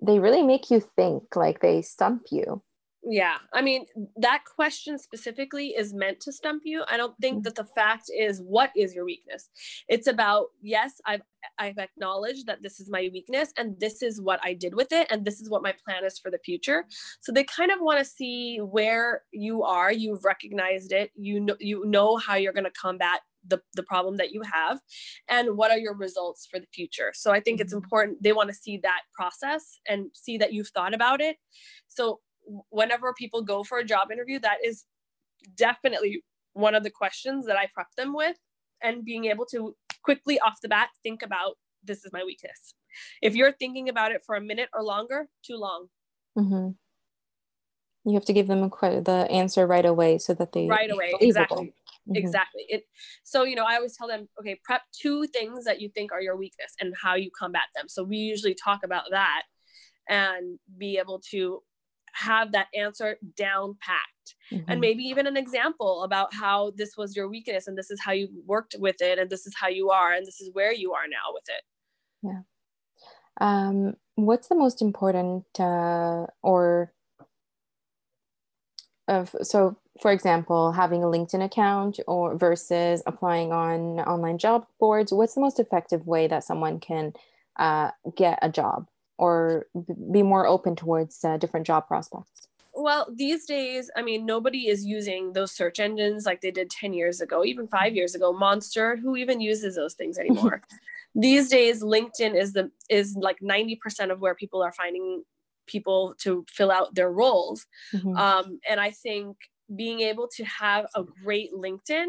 they 0.01 0.19
really 0.19 0.43
make 0.43 0.69
you 0.69 0.79
think 0.95 1.35
like 1.35 1.61
they 1.61 1.81
stump 1.81 2.23
you 2.31 2.61
yeah 3.05 3.37
i 3.53 3.61
mean 3.61 3.85
that 4.17 4.43
question 4.45 4.97
specifically 4.97 5.69
is 5.69 5.93
meant 5.93 6.19
to 6.19 6.31
stump 6.31 6.63
you. 6.65 6.83
I 6.89 6.97
don't 6.97 7.15
think 7.19 7.37
mm-hmm. 7.37 7.43
that 7.43 7.55
the 7.55 7.65
fact 7.65 8.09
is 8.15 8.41
what 8.41 8.71
is 8.75 8.93
your 8.93 9.05
weakness? 9.05 9.49
It's 9.87 10.07
about 10.07 10.47
yes 10.61 11.01
i've 11.05 11.21
i've 11.59 11.77
acknowledged 11.77 12.47
that 12.47 12.61
this 12.61 12.79
is 12.79 12.89
my 12.89 13.09
weakness 13.11 13.51
and 13.57 13.77
this 13.79 14.01
is 14.01 14.21
what 14.21 14.39
i 14.43 14.53
did 14.53 14.73
with 14.73 14.91
it 14.91 15.07
and 15.11 15.25
this 15.25 15.41
is 15.41 15.49
what 15.49 15.61
my 15.61 15.73
plan 15.85 16.03
is 16.05 16.19
for 16.19 16.31
the 16.31 16.39
future. 16.39 16.85
So 17.21 17.31
they 17.31 17.43
kind 17.43 17.71
of 17.71 17.79
want 17.81 17.99
to 17.99 18.05
see 18.05 18.57
where 18.57 19.23
you 19.31 19.63
are. 19.63 19.91
You've 19.91 20.23
recognized 20.23 20.91
it. 20.91 21.11
You 21.15 21.39
know 21.39 21.55
you 21.59 21.85
know 21.85 22.17
how 22.17 22.35
you're 22.35 22.53
going 22.53 22.63
to 22.65 22.71
combat 22.71 23.21
the, 23.45 23.59
the 23.75 23.83
problem 23.83 24.15
that 24.17 24.31
you 24.31 24.41
have 24.53 24.79
and 25.27 25.57
what 25.57 25.69
are 25.69 25.77
your 25.77 25.95
results 25.95 26.47
for 26.49 26.59
the 26.59 26.67
future. 26.73 27.11
So 27.13 27.31
i 27.31 27.39
think 27.39 27.59
it's 27.59 27.73
mm-hmm. 27.73 27.83
important 27.83 28.23
they 28.23 28.33
want 28.33 28.49
to 28.49 28.55
see 28.55 28.77
that 28.77 29.01
process 29.13 29.79
and 29.87 30.07
see 30.13 30.37
that 30.37 30.53
you've 30.53 30.69
thought 30.69 30.93
about 30.93 31.19
it. 31.21 31.37
So 31.87 32.21
whenever 32.69 33.13
people 33.13 33.41
go 33.41 33.63
for 33.63 33.77
a 33.79 33.83
job 33.83 34.11
interview, 34.11 34.39
that 34.39 34.57
is 34.63 34.85
definitely 35.55 36.23
one 36.53 36.75
of 36.75 36.83
the 36.83 36.89
questions 36.89 37.45
that 37.45 37.57
I 37.57 37.67
prep 37.73 37.87
them 37.97 38.13
with 38.13 38.37
and 38.81 39.03
being 39.03 39.25
able 39.25 39.45
to 39.47 39.75
quickly 40.03 40.39
off 40.39 40.59
the 40.61 40.69
bat 40.69 40.89
think 41.01 41.21
about 41.21 41.55
this 41.83 42.05
is 42.05 42.11
my 42.13 42.23
weakness. 42.23 42.75
If 43.21 43.35
you're 43.35 43.51
thinking 43.51 43.89
about 43.89 44.11
it 44.11 44.21
for 44.25 44.35
a 44.35 44.41
minute 44.41 44.69
or 44.73 44.83
longer, 44.83 45.27
too 45.45 45.57
long. 45.57 45.87
Mm-hmm. 46.37 46.69
You 48.05 48.13
have 48.15 48.25
to 48.25 48.33
give 48.33 48.47
them 48.47 48.63
a, 48.63 49.01
the 49.01 49.27
answer 49.31 49.65
right 49.65 49.85
away 49.85 50.17
so 50.17 50.33
that 50.33 50.51
they 50.51 50.67
right 50.67 50.91
away 50.91 51.13
exactly 51.21 51.67
mm-hmm. 51.67 52.15
exactly 52.15 52.65
it. 52.67 52.83
So 53.23 53.43
you 53.43 53.55
know, 53.55 53.65
I 53.65 53.75
always 53.75 53.95
tell 53.95 54.07
them, 54.07 54.27
okay, 54.39 54.59
prep 54.63 54.81
two 54.91 55.25
things 55.27 55.63
that 55.65 55.79
you 55.79 55.89
think 55.89 56.11
are 56.11 56.21
your 56.21 56.35
weakness 56.35 56.73
and 56.81 56.93
how 57.01 57.15
you 57.15 57.31
combat 57.37 57.63
them. 57.75 57.87
So 57.87 58.03
we 58.03 58.17
usually 58.17 58.55
talk 58.55 58.81
about 58.83 59.05
that 59.11 59.43
and 60.09 60.59
be 60.77 60.97
able 60.97 61.21
to 61.31 61.61
have 62.13 62.51
that 62.53 62.67
answer 62.75 63.17
down 63.35 63.75
packed. 63.81 64.09
Mm-hmm. 64.51 64.71
and 64.71 64.81
maybe 64.81 65.03
even 65.03 65.25
an 65.25 65.35
example 65.35 66.03
about 66.03 66.33
how 66.33 66.71
this 66.75 66.95
was 66.97 67.15
your 67.15 67.27
weakness 67.27 67.67
and 67.67 67.77
this 67.77 67.89
is 67.89 67.99
how 68.01 68.11
you 68.11 68.29
worked 68.45 68.75
with 68.77 69.01
it 69.01 69.17
and 69.17 69.29
this 69.29 69.45
is 69.45 69.53
how 69.59 69.67
you 69.67 69.89
are 69.89 70.13
and 70.13 70.25
this 70.25 70.39
is 70.39 70.49
where 70.53 70.73
you 70.73 70.93
are 70.93 71.07
now 71.09 71.33
with 71.33 71.43
it. 71.47 71.63
Yeah. 72.23 72.41
Um, 73.41 73.95
what's 74.15 74.47
the 74.47 74.55
most 74.55 74.81
important 74.81 75.45
uh, 75.59 76.27
or 76.41 76.93
of 79.07 79.35
so 79.41 79.77
for 80.01 80.11
example 80.11 80.71
having 80.71 81.03
a 81.03 81.07
linkedin 81.07 81.43
account 81.43 81.99
or 82.07 82.37
versus 82.37 83.03
applying 83.05 83.51
on 83.51 83.99
online 84.01 84.37
job 84.37 84.65
boards 84.79 85.11
what's 85.11 85.35
the 85.35 85.41
most 85.41 85.59
effective 85.59 86.07
way 86.07 86.27
that 86.27 86.43
someone 86.43 86.79
can 86.79 87.13
uh, 87.57 87.91
get 88.15 88.39
a 88.41 88.49
job 88.49 88.87
or 89.17 89.67
be 90.11 90.23
more 90.23 90.47
open 90.47 90.75
towards 90.75 91.23
uh, 91.23 91.37
different 91.37 91.65
job 91.65 91.87
prospects? 91.87 92.47
Well, 92.75 93.07
these 93.13 93.45
days, 93.45 93.91
I 93.95 94.01
mean, 94.01 94.25
nobody 94.25 94.67
is 94.67 94.83
using 94.83 95.33
those 95.33 95.51
search 95.51 95.79
engines 95.79 96.25
like 96.25 96.41
they 96.41 96.49
did 96.49 96.71
10 96.71 96.93
years 96.93 97.21
ago, 97.21 97.45
even 97.45 97.67
five 97.67 97.95
years 97.95 98.15
ago. 98.15 98.33
Monster, 98.33 98.95
who 98.95 99.15
even 99.15 99.39
uses 99.39 99.75
those 99.75 99.93
things 99.93 100.17
anymore? 100.19 100.61
these 101.15 101.49
days, 101.49 101.83
LinkedIn 101.83 102.35
is 102.35 102.53
the 102.53 102.71
is 102.89 103.15
like 103.15 103.39
90% 103.41 104.11
of 104.11 104.19
where 104.19 104.33
people 104.33 104.63
are 104.63 104.71
finding 104.71 105.23
people 105.67 106.15
to 106.19 106.45
fill 106.49 106.71
out 106.71 106.95
their 106.95 107.11
roles. 107.11 107.65
Mm-hmm. 107.93 108.17
Um, 108.17 108.59
and 108.67 108.79
I 108.79 108.91
think 108.91 109.37
being 109.75 110.01
able 110.01 110.27
to 110.35 110.43
have 110.43 110.87
a 110.95 111.03
great 111.23 111.53
LinkedIn 111.53 112.07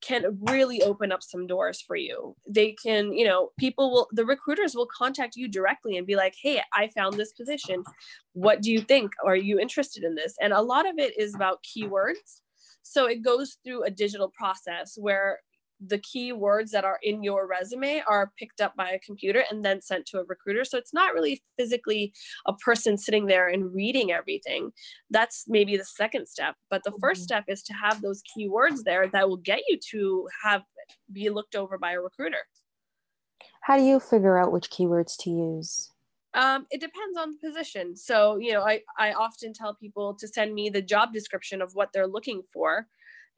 can 0.00 0.38
really 0.42 0.82
open 0.82 1.10
up 1.12 1.22
some 1.22 1.46
doors 1.46 1.80
for 1.80 1.96
you. 1.96 2.36
They 2.48 2.72
can, 2.72 3.12
you 3.12 3.24
know, 3.24 3.50
people 3.58 3.90
will, 3.90 4.08
the 4.12 4.24
recruiters 4.24 4.74
will 4.74 4.88
contact 4.96 5.36
you 5.36 5.48
directly 5.48 5.96
and 5.96 6.06
be 6.06 6.16
like, 6.16 6.34
hey, 6.40 6.62
I 6.72 6.88
found 6.88 7.14
this 7.14 7.32
position. 7.32 7.82
What 8.32 8.62
do 8.62 8.70
you 8.70 8.80
think? 8.80 9.12
Are 9.24 9.36
you 9.36 9.58
interested 9.58 10.04
in 10.04 10.14
this? 10.14 10.34
And 10.40 10.52
a 10.52 10.62
lot 10.62 10.88
of 10.88 10.98
it 10.98 11.18
is 11.18 11.34
about 11.34 11.64
keywords. 11.64 12.40
So 12.82 13.06
it 13.06 13.22
goes 13.22 13.58
through 13.64 13.84
a 13.84 13.90
digital 13.90 14.28
process 14.28 14.96
where 14.96 15.40
the 15.80 15.98
key 15.98 16.32
words 16.32 16.70
that 16.72 16.84
are 16.84 16.98
in 17.02 17.22
your 17.22 17.46
resume 17.46 18.02
are 18.06 18.32
picked 18.38 18.60
up 18.60 18.74
by 18.76 18.90
a 18.90 18.98
computer 18.98 19.44
and 19.50 19.64
then 19.64 19.80
sent 19.80 20.06
to 20.06 20.18
a 20.18 20.24
recruiter. 20.24 20.64
So 20.64 20.78
it's 20.78 20.94
not 20.94 21.14
really 21.14 21.42
physically 21.56 22.12
a 22.46 22.52
person 22.54 22.98
sitting 22.98 23.26
there 23.26 23.48
and 23.48 23.72
reading 23.74 24.10
everything. 24.10 24.72
That's 25.10 25.44
maybe 25.46 25.76
the 25.76 25.84
second 25.84 26.26
step. 26.26 26.56
But 26.70 26.82
the 26.84 26.92
first 27.00 27.20
mm-hmm. 27.20 27.24
step 27.24 27.44
is 27.48 27.62
to 27.64 27.72
have 27.74 28.02
those 28.02 28.22
key 28.22 28.48
words 28.48 28.82
there 28.82 29.08
that 29.08 29.28
will 29.28 29.36
get 29.36 29.60
you 29.68 29.78
to 29.90 30.28
have 30.42 30.62
be 31.12 31.28
looked 31.30 31.54
over 31.54 31.78
by 31.78 31.92
a 31.92 32.00
recruiter. 32.00 32.38
How 33.60 33.76
do 33.76 33.84
you 33.84 34.00
figure 34.00 34.38
out 34.38 34.52
which 34.52 34.70
keywords 34.70 35.16
to 35.18 35.30
use? 35.30 35.90
Um, 36.34 36.66
it 36.70 36.80
depends 36.80 37.18
on 37.18 37.32
the 37.32 37.48
position. 37.48 37.96
So, 37.96 38.36
you 38.36 38.52
know, 38.52 38.62
I, 38.62 38.82
I 38.98 39.12
often 39.12 39.52
tell 39.52 39.74
people 39.74 40.14
to 40.14 40.28
send 40.28 40.54
me 40.54 40.70
the 40.70 40.82
job 40.82 41.12
description 41.12 41.62
of 41.62 41.74
what 41.74 41.90
they're 41.92 42.06
looking 42.06 42.42
for 42.52 42.86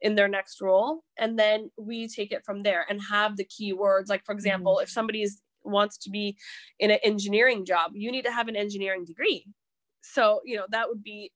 in 0.01 0.15
their 0.15 0.27
next 0.27 0.61
role. 0.61 1.03
And 1.17 1.37
then 1.37 1.69
we 1.77 2.07
take 2.07 2.31
it 2.31 2.43
from 2.45 2.63
there 2.63 2.85
and 2.89 2.99
have 3.09 3.37
the 3.37 3.45
keywords. 3.45 4.09
Like, 4.09 4.25
for 4.25 4.33
example, 4.33 4.75
mm-hmm. 4.75 4.83
if 4.83 4.89
somebody 4.89 5.25
wants 5.63 5.97
to 5.99 6.09
be 6.09 6.37
in 6.79 6.91
an 6.91 6.99
engineering 7.03 7.65
job, 7.65 7.91
you 7.93 8.11
need 8.11 8.25
to 8.25 8.31
have 8.31 8.47
an 8.47 8.55
engineering 8.55 9.05
degree. 9.05 9.45
So, 10.01 10.41
you 10.43 10.57
know, 10.57 10.65
that 10.71 10.89
would 10.89 11.03
be 11.03 11.31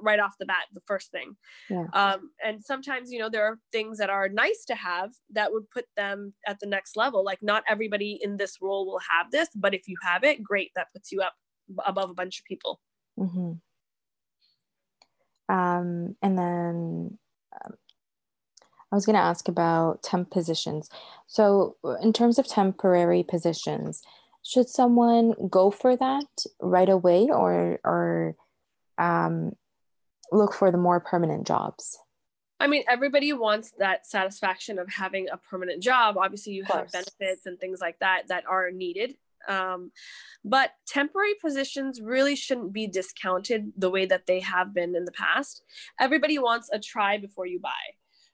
right 0.00 0.20
off 0.20 0.36
the 0.38 0.46
bat 0.46 0.66
the 0.72 0.80
first 0.86 1.10
thing 1.10 1.36
yeah. 1.68 1.86
um, 1.94 2.30
and 2.44 2.62
sometimes 2.62 3.10
you 3.10 3.18
know 3.18 3.28
there 3.28 3.44
are 3.44 3.58
things 3.72 3.98
that 3.98 4.08
are 4.08 4.28
nice 4.28 4.64
to 4.64 4.74
have 4.74 5.10
that 5.30 5.52
would 5.52 5.68
put 5.70 5.84
them 5.96 6.32
at 6.46 6.58
the 6.60 6.66
next 6.66 6.96
level 6.96 7.24
like 7.24 7.38
not 7.42 7.64
everybody 7.68 8.18
in 8.22 8.36
this 8.36 8.58
role 8.62 8.86
will 8.86 9.00
have 9.00 9.30
this 9.32 9.48
but 9.56 9.74
if 9.74 9.88
you 9.88 9.96
have 10.02 10.22
it 10.22 10.42
great 10.42 10.70
that 10.76 10.86
puts 10.94 11.10
you 11.10 11.20
up 11.20 11.34
above 11.86 12.08
a 12.08 12.14
bunch 12.14 12.38
of 12.38 12.44
people 12.44 12.80
mm-hmm. 13.18 13.52
um, 15.54 16.16
and 16.22 16.38
then 16.38 17.18
um, 17.64 17.72
i 18.92 18.94
was 18.94 19.06
going 19.06 19.16
to 19.16 19.22
ask 19.22 19.48
about 19.48 20.02
temp 20.02 20.30
positions 20.30 20.88
so 21.26 21.76
in 22.02 22.12
terms 22.12 22.38
of 22.38 22.46
temporary 22.46 23.22
positions 23.22 24.02
should 24.42 24.68
someone 24.68 25.34
go 25.50 25.70
for 25.70 25.96
that 25.96 26.44
right 26.60 26.88
away 26.88 27.28
or 27.30 27.78
or 27.84 28.36
um, 29.00 29.52
look 30.32 30.54
for 30.54 30.70
the 30.70 30.78
more 30.78 31.00
permanent 31.00 31.46
jobs? 31.46 31.98
I 32.60 32.66
mean, 32.66 32.84
everybody 32.88 33.32
wants 33.32 33.72
that 33.78 34.06
satisfaction 34.06 34.78
of 34.78 34.88
having 34.90 35.28
a 35.30 35.38
permanent 35.38 35.82
job. 35.82 36.18
Obviously, 36.18 36.52
you 36.52 36.64
have 36.64 36.92
benefits 36.92 37.46
and 37.46 37.58
things 37.58 37.80
like 37.80 37.98
that 38.00 38.28
that 38.28 38.44
are 38.46 38.70
needed. 38.70 39.14
Um, 39.48 39.92
but 40.44 40.72
temporary 40.86 41.32
positions 41.40 42.02
really 42.02 42.36
shouldn't 42.36 42.74
be 42.74 42.86
discounted 42.86 43.72
the 43.78 43.88
way 43.88 44.04
that 44.04 44.26
they 44.26 44.40
have 44.40 44.74
been 44.74 44.94
in 44.94 45.06
the 45.06 45.12
past. 45.12 45.62
Everybody 45.98 46.38
wants 46.38 46.68
a 46.70 46.78
try 46.78 47.16
before 47.16 47.46
you 47.46 47.58
buy. 47.58 47.70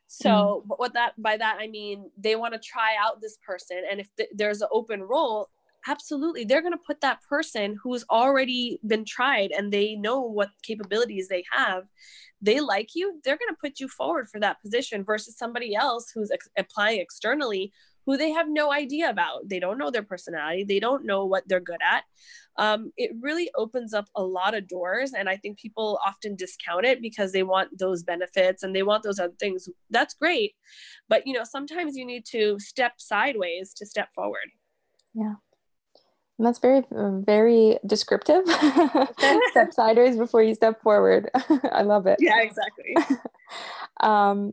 So, 0.08 0.64
mm. 0.68 0.78
what 0.78 0.94
that 0.94 1.20
by 1.20 1.36
that 1.36 1.58
I 1.60 1.66
mean, 1.66 2.10
they 2.16 2.36
want 2.36 2.54
to 2.54 2.60
try 2.60 2.94
out 3.00 3.20
this 3.20 3.38
person, 3.46 3.82
and 3.90 4.00
if 4.00 4.08
th- 4.16 4.30
there's 4.32 4.62
an 4.62 4.68
open 4.72 5.02
role, 5.02 5.48
absolutely 5.88 6.44
they're 6.44 6.62
going 6.62 6.72
to 6.72 6.78
put 6.86 7.00
that 7.00 7.22
person 7.28 7.76
who's 7.82 8.04
already 8.10 8.78
been 8.86 9.04
tried 9.04 9.50
and 9.52 9.72
they 9.72 9.94
know 9.94 10.20
what 10.20 10.50
capabilities 10.62 11.28
they 11.28 11.44
have 11.50 11.84
they 12.42 12.60
like 12.60 12.90
you 12.94 13.20
they're 13.24 13.38
going 13.38 13.52
to 13.52 13.60
put 13.60 13.80
you 13.80 13.88
forward 13.88 14.28
for 14.28 14.40
that 14.40 14.60
position 14.62 15.04
versus 15.04 15.36
somebody 15.36 15.74
else 15.74 16.10
who's 16.14 16.30
ex- 16.30 16.48
applying 16.58 17.00
externally 17.00 17.72
who 18.06 18.16
they 18.16 18.30
have 18.30 18.48
no 18.48 18.72
idea 18.72 19.10
about 19.10 19.48
they 19.48 19.60
don't 19.60 19.78
know 19.78 19.90
their 19.90 20.02
personality 20.02 20.64
they 20.64 20.80
don't 20.80 21.04
know 21.04 21.26
what 21.26 21.46
they're 21.46 21.60
good 21.60 21.80
at 21.82 22.04
um, 22.58 22.90
it 22.96 23.10
really 23.20 23.50
opens 23.54 23.92
up 23.92 24.06
a 24.14 24.22
lot 24.22 24.54
of 24.54 24.66
doors 24.68 25.12
and 25.12 25.28
i 25.28 25.36
think 25.36 25.58
people 25.58 25.98
often 26.06 26.34
discount 26.36 26.86
it 26.86 27.02
because 27.02 27.32
they 27.32 27.42
want 27.42 27.76
those 27.78 28.02
benefits 28.02 28.62
and 28.62 28.74
they 28.74 28.82
want 28.82 29.02
those 29.02 29.18
other 29.18 29.34
things 29.38 29.68
that's 29.90 30.14
great 30.14 30.54
but 31.08 31.26
you 31.26 31.32
know 31.34 31.44
sometimes 31.44 31.96
you 31.96 32.04
need 32.04 32.24
to 32.24 32.58
step 32.58 32.92
sideways 32.98 33.74
to 33.74 33.84
step 33.84 34.08
forward 34.14 34.50
yeah 35.14 35.34
and 36.38 36.46
that's 36.46 36.58
very, 36.58 36.82
very 36.90 37.78
descriptive. 37.86 38.46
step 39.50 39.72
sideways 39.72 40.18
before 40.18 40.42
you 40.42 40.54
step 40.54 40.82
forward. 40.82 41.30
I 41.72 41.82
love 41.82 42.06
it. 42.06 42.18
Yeah, 42.20 42.40
exactly. 42.42 42.94
um, 44.00 44.52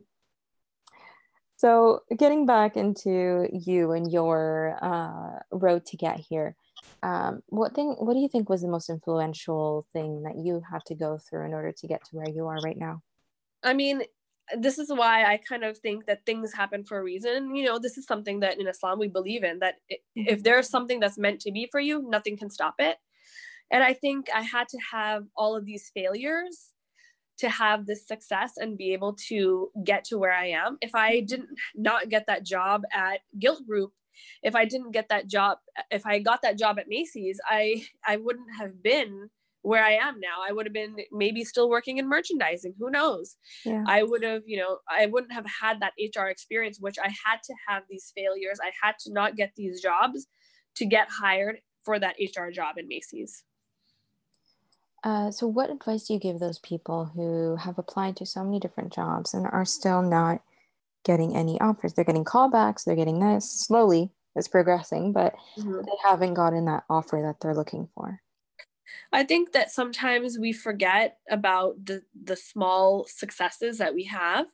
so, 1.64 2.00
getting 2.14 2.44
back 2.44 2.76
into 2.76 3.48
you 3.50 3.92
and 3.92 4.12
your 4.12 4.76
uh, 4.82 5.38
road 5.50 5.86
to 5.86 5.96
get 5.96 6.20
here, 6.20 6.56
um, 7.02 7.40
what 7.46 7.74
thing? 7.74 7.96
What 7.98 8.12
do 8.12 8.20
you 8.20 8.28
think 8.28 8.50
was 8.50 8.60
the 8.60 8.68
most 8.68 8.90
influential 8.90 9.86
thing 9.94 10.24
that 10.24 10.36
you 10.36 10.60
had 10.70 10.84
to 10.88 10.94
go 10.94 11.16
through 11.16 11.46
in 11.46 11.54
order 11.54 11.72
to 11.72 11.86
get 11.86 12.04
to 12.04 12.16
where 12.16 12.28
you 12.28 12.46
are 12.48 12.58
right 12.62 12.76
now? 12.76 13.00
I 13.62 13.72
mean, 13.72 14.02
this 14.58 14.78
is 14.78 14.90
why 14.90 15.24
I 15.24 15.38
kind 15.38 15.64
of 15.64 15.78
think 15.78 16.04
that 16.04 16.26
things 16.26 16.52
happen 16.52 16.84
for 16.84 16.98
a 16.98 17.02
reason. 17.02 17.56
You 17.56 17.64
know, 17.64 17.78
this 17.78 17.96
is 17.96 18.04
something 18.04 18.40
that 18.40 18.60
in 18.60 18.68
Islam 18.68 18.98
we 18.98 19.08
believe 19.08 19.42
in 19.42 19.60
that 19.60 19.76
if 19.88 20.00
mm-hmm. 20.18 20.42
there's 20.42 20.68
something 20.68 21.00
that's 21.00 21.16
meant 21.16 21.40
to 21.40 21.50
be 21.50 21.66
for 21.72 21.80
you, 21.80 22.04
nothing 22.10 22.36
can 22.36 22.50
stop 22.50 22.74
it. 22.78 22.98
And 23.70 23.82
I 23.82 23.94
think 23.94 24.26
I 24.34 24.42
had 24.42 24.68
to 24.68 24.78
have 24.92 25.24
all 25.34 25.56
of 25.56 25.64
these 25.64 25.90
failures 25.94 26.73
to 27.38 27.48
have 27.48 27.86
this 27.86 28.06
success 28.06 28.52
and 28.56 28.78
be 28.78 28.92
able 28.92 29.14
to 29.28 29.70
get 29.84 30.04
to 30.04 30.18
where 30.18 30.32
I 30.32 30.46
am. 30.48 30.78
If 30.80 30.94
I 30.94 31.20
didn't 31.20 31.50
not 31.74 32.08
get 32.08 32.26
that 32.26 32.44
job 32.44 32.82
at 32.92 33.20
Gilt 33.38 33.66
Group, 33.66 33.92
if 34.42 34.54
I 34.54 34.64
didn't 34.64 34.92
get 34.92 35.08
that 35.08 35.26
job, 35.26 35.58
if 35.90 36.06
I 36.06 36.20
got 36.20 36.42
that 36.42 36.58
job 36.58 36.78
at 36.78 36.88
Macy's, 36.88 37.40
I 37.48 37.84
I 38.06 38.16
wouldn't 38.16 38.54
have 38.58 38.82
been 38.82 39.30
where 39.62 39.82
I 39.82 39.92
am 39.92 40.20
now. 40.20 40.42
I 40.46 40.52
would 40.52 40.66
have 40.66 40.74
been 40.74 40.96
maybe 41.10 41.42
still 41.42 41.70
working 41.70 41.96
in 41.96 42.06
merchandising. 42.06 42.74
Who 42.78 42.90
knows? 42.90 43.36
Yeah. 43.64 43.82
I 43.88 44.02
would 44.02 44.22
have, 44.22 44.42
you 44.44 44.58
know, 44.58 44.78
I 44.90 45.06
wouldn't 45.06 45.32
have 45.32 45.46
had 45.46 45.80
that 45.80 45.94
HR 45.98 46.26
experience, 46.26 46.78
which 46.78 46.98
I 47.02 47.08
had 47.08 47.38
to 47.44 47.54
have 47.66 47.84
these 47.88 48.12
failures. 48.14 48.58
I 48.62 48.72
had 48.82 48.96
to 49.00 49.12
not 49.12 49.36
get 49.36 49.52
these 49.56 49.80
jobs 49.80 50.26
to 50.76 50.84
get 50.84 51.08
hired 51.10 51.60
for 51.82 51.98
that 51.98 52.16
HR 52.20 52.50
job 52.50 52.76
in 52.76 52.86
Macy's. 52.88 53.42
Uh, 55.04 55.30
so, 55.30 55.46
what 55.46 55.70
advice 55.70 56.04
do 56.04 56.14
you 56.14 56.18
give 56.18 56.38
those 56.38 56.58
people 56.60 57.04
who 57.14 57.56
have 57.56 57.78
applied 57.78 58.16
to 58.16 58.24
so 58.24 58.42
many 58.42 58.58
different 58.58 58.92
jobs 58.92 59.34
and 59.34 59.46
are 59.46 59.66
still 59.66 60.00
not 60.00 60.40
getting 61.04 61.36
any 61.36 61.60
offers? 61.60 61.92
They're 61.92 62.06
getting 62.06 62.24
callbacks, 62.24 62.84
they're 62.84 62.96
getting 62.96 63.20
this 63.20 63.50
slowly, 63.66 64.10
it's 64.34 64.48
progressing, 64.48 65.12
but 65.12 65.34
mm-hmm. 65.58 65.82
they 65.82 65.96
haven't 66.02 66.34
gotten 66.34 66.64
that 66.64 66.84
offer 66.88 67.20
that 67.22 67.36
they're 67.40 67.54
looking 67.54 67.88
for. 67.94 68.22
I 69.12 69.24
think 69.24 69.52
that 69.52 69.70
sometimes 69.70 70.38
we 70.38 70.52
forget 70.52 71.18
about 71.30 71.84
the 71.84 72.02
the 72.20 72.36
small 72.36 73.06
successes 73.08 73.78
that 73.78 73.94
we 73.94 74.04
have. 74.04 74.46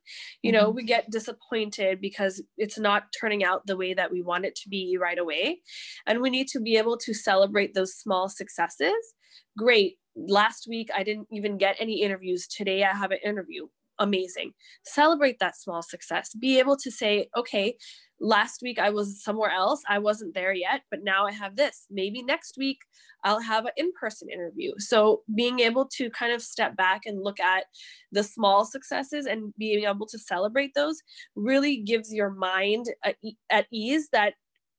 You 0.42 0.52
know, 0.52 0.66
mm-hmm. 0.66 0.76
we 0.76 0.84
get 0.84 1.10
disappointed 1.10 2.00
because 2.00 2.42
it's 2.56 2.78
not 2.78 3.04
turning 3.18 3.44
out 3.44 3.66
the 3.66 3.76
way 3.76 3.94
that 3.94 4.12
we 4.12 4.22
want 4.22 4.44
it 4.44 4.54
to 4.56 4.68
be 4.68 4.98
right 5.00 5.18
away. 5.18 5.60
And 6.06 6.20
we 6.20 6.30
need 6.30 6.48
to 6.48 6.60
be 6.60 6.76
able 6.76 6.96
to 6.98 7.14
celebrate 7.14 7.74
those 7.74 7.94
small 7.94 8.28
successes. 8.28 9.14
Great. 9.56 9.98
Last 10.16 10.66
week 10.68 10.90
I 10.94 11.02
didn't 11.02 11.28
even 11.30 11.58
get 11.58 11.76
any 11.78 12.02
interviews. 12.02 12.46
Today 12.46 12.84
I 12.84 12.94
have 12.94 13.10
an 13.10 13.18
interview. 13.24 13.66
Amazing. 13.98 14.52
Celebrate 14.84 15.38
that 15.40 15.56
small 15.56 15.82
success. 15.82 16.34
Be 16.34 16.58
able 16.58 16.76
to 16.78 16.90
say, 16.90 17.28
okay, 17.36 17.76
last 18.20 18.60
week 18.62 18.78
I 18.78 18.90
was 18.90 19.22
somewhere 19.22 19.50
else. 19.50 19.82
I 19.88 19.98
wasn't 19.98 20.34
there 20.34 20.52
yet, 20.52 20.82
but 20.90 21.02
now 21.02 21.26
I 21.26 21.32
have 21.32 21.56
this. 21.56 21.86
Maybe 21.90 22.22
next 22.22 22.56
week 22.58 22.78
I'll 23.24 23.40
have 23.40 23.64
an 23.64 23.72
in 23.76 23.92
person 23.98 24.28
interview. 24.30 24.72
So 24.78 25.22
being 25.34 25.60
able 25.60 25.86
to 25.96 26.10
kind 26.10 26.32
of 26.32 26.42
step 26.42 26.76
back 26.76 27.02
and 27.06 27.22
look 27.22 27.40
at 27.40 27.64
the 28.12 28.22
small 28.22 28.64
successes 28.64 29.26
and 29.26 29.54
being 29.58 29.84
able 29.84 30.06
to 30.06 30.18
celebrate 30.18 30.74
those 30.74 31.00
really 31.34 31.78
gives 31.78 32.12
your 32.12 32.30
mind 32.30 32.86
at 33.50 33.66
ease 33.72 34.08
that 34.12 34.34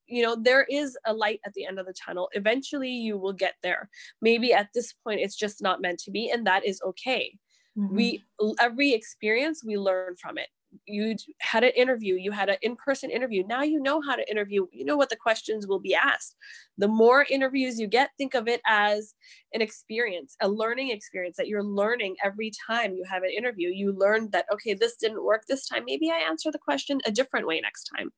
you 0.08 0.22
know 0.22 0.36
there 0.36 0.66
is 0.70 0.98
a 1.06 1.14
light 1.14 1.40
at 1.46 1.54
the 1.54 1.66
end 1.66 1.80
of 1.80 1.86
the 1.86 1.94
tunnel 1.94 2.28
eventually 2.34 2.90
you 2.90 3.18
will 3.18 3.32
get 3.32 3.54
there 3.64 3.90
maybe 4.22 4.52
at 4.52 4.68
this 4.76 4.94
point 5.06 5.22
it's 5.22 5.38
just 5.38 5.62
not 5.62 5.82
meant 5.82 6.00
to 6.00 6.12
be 6.12 6.30
and 6.30 6.46
that 6.46 6.66
is 6.66 6.82
okay 6.86 7.38
mm-hmm. 7.78 7.96
we 7.96 8.24
every 8.60 8.94
experience 8.94 9.64
we 9.64 9.78
learn 9.78 10.16
from 10.22 10.38
it 10.38 10.50
you 10.86 11.16
had 11.40 11.64
an 11.64 11.72
interview 11.76 12.16
you 12.16 12.32
had 12.32 12.50
an 12.50 12.58
in-person 12.62 13.10
interview 13.10 13.46
now 13.46 13.62
you 13.62 13.82
know 13.82 14.02
how 14.02 14.16
to 14.16 14.30
interview 14.30 14.66
you 14.72 14.86
know 14.86 14.98
what 14.98 15.10
the 15.10 15.16
questions 15.16 15.68
will 15.68 15.80
be 15.80 15.96
asked. 15.96 16.36
The 16.78 16.88
more 16.88 17.26
interviews 17.30 17.80
you 17.80 17.88
get 17.88 18.12
think 18.18 18.34
of 18.34 18.48
it 18.48 18.62
as 18.66 19.14
an 19.54 19.62
experience 19.62 20.36
a 20.42 20.48
learning 20.48 20.92
experience 20.92 21.38
that 21.38 21.48
you're 21.48 21.64
learning 21.64 22.16
every 22.24 22.52
time 22.68 22.94
you 22.94 23.04
have 23.10 23.24
an 23.24 23.32
interview. 23.36 23.70
You 23.70 23.94
learn 23.94 24.30
that 24.32 24.46
okay 24.54 24.74
this 24.74 24.96
didn't 24.96 25.24
work 25.24 25.46
this 25.48 25.68
time 25.68 25.84
maybe 25.86 26.10
i 26.10 26.18
answer 26.18 26.52
the 26.52 26.60
question 26.60 27.00
a 27.06 27.12
different 27.12 27.48
way 27.48 27.60
next 27.62 27.90
time. 27.96 28.12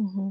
Mm-hmm. 0.00 0.30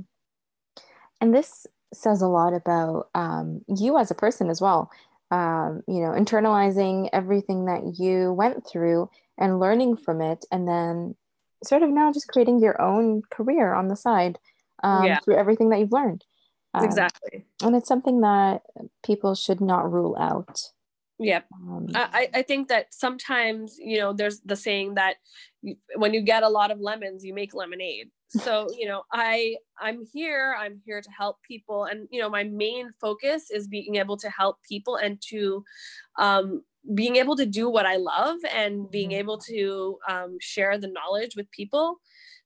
and 1.21 1.35
this 1.35 1.67
says 1.93 2.21
a 2.21 2.27
lot 2.27 2.53
about 2.53 3.09
um, 3.15 3.61
you 3.67 3.97
as 3.97 4.11
a 4.11 4.15
person 4.15 4.49
as 4.49 4.61
well. 4.61 4.91
Um, 5.31 5.83
you 5.87 5.99
know 5.99 6.09
internalizing 6.09 7.09
everything 7.13 7.65
that 7.65 7.99
you 7.99 8.33
went 8.33 8.67
through 8.67 9.11
and 9.37 9.59
learning 9.59 9.97
from 9.97 10.21
it 10.21 10.43
and 10.51 10.67
then 10.67 11.15
sort 11.63 11.83
of 11.83 11.89
now 11.89 12.11
just 12.11 12.27
creating 12.27 12.59
your 12.59 12.81
own 12.81 13.21
career 13.29 13.73
on 13.73 13.87
the 13.87 13.95
side 13.95 14.39
um, 14.83 15.05
yeah. 15.05 15.19
through 15.19 15.37
everything 15.37 15.69
that 15.69 15.79
you've 15.79 15.91
learned. 15.91 16.25
Um, 16.73 16.85
exactly. 16.85 17.45
And 17.63 17.75
it's 17.75 17.87
something 17.87 18.21
that 18.21 18.61
people 19.03 19.35
should 19.35 19.61
not 19.61 19.91
rule 19.91 20.15
out. 20.19 20.61
Yeah. 21.17 21.41
Um, 21.53 21.87
I, 21.93 22.29
I 22.33 22.41
think 22.43 22.69
that 22.69 22.93
sometimes, 22.93 23.77
you 23.77 23.97
know, 23.97 24.13
there's 24.13 24.39
the 24.41 24.55
saying 24.55 24.95
that 24.95 25.15
when 25.95 26.13
you 26.13 26.21
get 26.21 26.43
a 26.43 26.49
lot 26.49 26.71
of 26.71 26.79
lemons, 26.79 27.25
you 27.25 27.33
make 27.33 27.53
lemonade. 27.53 28.09
So, 28.29 28.67
you 28.77 28.87
know, 28.87 29.03
I 29.11 29.57
I'm 29.79 30.05
here, 30.13 30.55
I'm 30.57 30.81
here 30.85 31.01
to 31.01 31.09
help 31.11 31.37
people. 31.45 31.85
And, 31.85 32.07
you 32.09 32.21
know, 32.21 32.29
my 32.29 32.45
main 32.45 32.91
focus 33.01 33.51
is 33.51 33.67
being 33.67 33.95
able 33.95 34.15
to 34.17 34.29
help 34.29 34.57
people 34.67 34.95
and 34.95 35.21
to 35.29 35.63
um, 36.17 36.63
being 36.93 37.17
able 37.17 37.35
to 37.35 37.45
do 37.45 37.69
what 37.69 37.85
I 37.85 37.97
love 37.97 38.37
and 38.53 38.89
being 38.89 39.09
mm-hmm. 39.09 39.19
able 39.19 39.37
to 39.39 39.97
um, 40.07 40.37
share 40.39 40.77
the 40.77 40.87
knowledge 40.87 41.35
with 41.35 41.49
people. 41.51 41.97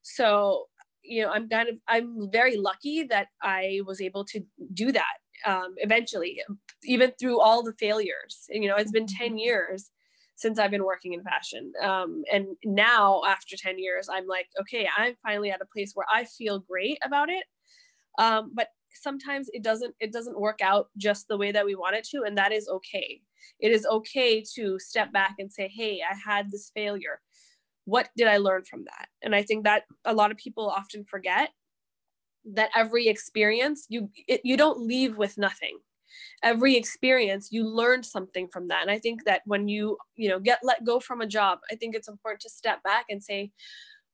So, 0.02 0.66
you 1.04 1.22
know 1.22 1.30
i'm 1.30 1.48
kind 1.48 1.68
of 1.68 1.76
i'm 1.88 2.30
very 2.32 2.56
lucky 2.56 3.04
that 3.04 3.28
i 3.42 3.80
was 3.86 4.00
able 4.00 4.24
to 4.24 4.40
do 4.72 4.90
that 4.90 5.14
um, 5.46 5.74
eventually 5.78 6.40
even 6.84 7.12
through 7.20 7.40
all 7.40 7.62
the 7.62 7.74
failures 7.78 8.46
and, 8.48 8.64
you 8.64 8.70
know 8.70 8.76
it's 8.76 8.90
been 8.90 9.06
10 9.06 9.38
years 9.38 9.90
since 10.36 10.58
i've 10.58 10.70
been 10.70 10.84
working 10.84 11.12
in 11.12 11.22
fashion 11.22 11.72
um, 11.82 12.22
and 12.32 12.46
now 12.64 13.22
after 13.26 13.56
10 13.56 13.78
years 13.78 14.08
i'm 14.10 14.26
like 14.26 14.46
okay 14.60 14.88
i'm 14.96 15.14
finally 15.22 15.50
at 15.50 15.60
a 15.60 15.66
place 15.72 15.92
where 15.94 16.06
i 16.12 16.24
feel 16.24 16.58
great 16.60 16.98
about 17.04 17.28
it 17.28 17.44
um, 18.18 18.52
but 18.54 18.68
sometimes 18.94 19.48
it 19.52 19.62
doesn't 19.62 19.94
it 20.00 20.12
doesn't 20.12 20.40
work 20.40 20.60
out 20.62 20.88
just 20.96 21.28
the 21.28 21.36
way 21.36 21.52
that 21.52 21.64
we 21.64 21.74
want 21.74 21.96
it 21.96 22.04
to 22.04 22.22
and 22.22 22.36
that 22.38 22.52
is 22.52 22.68
okay. 22.68 23.20
It 23.60 23.72
is 23.72 23.86
okay 23.86 24.42
to 24.54 24.78
step 24.78 25.12
back 25.12 25.34
and 25.38 25.52
say 25.52 25.68
hey 25.68 26.00
i 26.08 26.14
had 26.14 26.50
this 26.50 26.70
failure. 26.74 27.20
What 27.84 28.08
did 28.16 28.28
i 28.28 28.38
learn 28.38 28.64
from 28.64 28.84
that? 28.84 29.08
And 29.22 29.34
i 29.34 29.42
think 29.42 29.64
that 29.64 29.84
a 30.04 30.14
lot 30.14 30.30
of 30.30 30.36
people 30.36 30.68
often 30.68 31.04
forget 31.04 31.50
that 32.54 32.70
every 32.74 33.08
experience 33.08 33.86
you 33.88 34.10
it, 34.28 34.40
you 34.44 34.56
don't 34.56 34.80
leave 34.86 35.16
with 35.16 35.38
nothing. 35.38 35.78
Every 36.42 36.76
experience 36.76 37.48
you 37.50 37.66
learned 37.66 38.06
something 38.06 38.48
from 38.48 38.68
that. 38.68 38.82
And 38.82 38.90
i 38.90 38.98
think 38.98 39.24
that 39.24 39.42
when 39.46 39.68
you 39.68 39.98
you 40.16 40.28
know 40.28 40.38
get 40.38 40.60
let 40.62 40.84
go 40.84 41.00
from 41.00 41.20
a 41.20 41.26
job 41.26 41.58
i 41.70 41.74
think 41.74 41.94
it's 41.94 42.08
important 42.08 42.40
to 42.42 42.50
step 42.50 42.82
back 42.82 43.06
and 43.08 43.22
say 43.22 43.50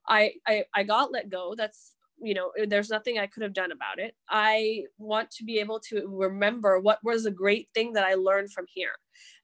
i 0.08 0.32
i, 0.46 0.64
I 0.74 0.82
got 0.84 1.12
let 1.12 1.28
go. 1.28 1.54
That's 1.56 1.94
you 2.22 2.34
know 2.34 2.50
there's 2.66 2.90
nothing 2.90 3.18
i 3.18 3.26
could 3.26 3.42
have 3.42 3.52
done 3.52 3.72
about 3.72 3.98
it. 3.98 4.14
I 4.28 4.84
want 4.98 5.30
to 5.32 5.44
be 5.44 5.58
able 5.58 5.80
to 5.88 6.06
remember 6.06 6.78
what 6.78 6.98
was 7.02 7.26
a 7.26 7.30
great 7.30 7.68
thing 7.74 7.92
that 7.94 8.04
i 8.04 8.14
learned 8.14 8.52
from 8.52 8.66
here. 8.68 8.92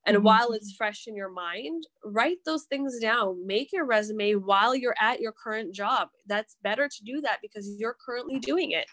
And 0.07 0.17
mm-hmm. 0.17 0.27
while 0.27 0.53
it's 0.53 0.73
fresh 0.73 1.07
in 1.07 1.17
your 1.17 1.31
mind 1.31 1.85
write 2.05 2.39
those 2.45 2.65
things 2.65 2.99
down. 3.01 3.47
Make 3.47 3.73
your 3.73 3.85
resume 3.85 4.35
while 4.35 4.75
you're 4.75 4.97
at 5.01 5.21
your 5.21 5.33
current 5.33 5.75
job. 5.75 6.09
That's 6.27 6.57
better 6.63 6.89
to 6.89 7.05
do 7.05 7.21
that 7.23 7.39
because 7.43 7.69
you're 7.79 7.97
currently 8.05 8.39
doing 8.39 8.73
it. 8.73 8.87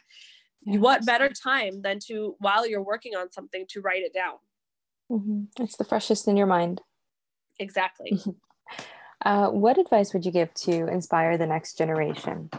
Yeah. 0.66 0.78
what 0.78 1.06
better 1.06 1.28
time 1.28 1.82
than 1.82 2.00
to 2.08 2.38
while 2.40 2.66
you're 2.66 2.82
working 2.82 3.16
on 3.16 3.30
something 3.32 3.66
to 3.70 3.82
write 3.82 4.04
it 4.04 4.14
down? 4.14 4.36
Mm-hmm. 5.12 5.62
it's 5.62 5.76
the 5.76 5.84
freshest 5.84 6.28
in 6.28 6.38
your 6.38 6.48
mind. 6.48 6.82
Exactly. 7.60 8.20
Uh, 9.26 9.50
what 9.50 9.78
advice 9.78 10.14
would 10.14 10.26
you 10.26 10.32
give 10.32 10.54
to 10.54 10.88
inspire 10.88 11.38
the 11.38 11.48
next 11.48 11.78
generation 11.78 12.50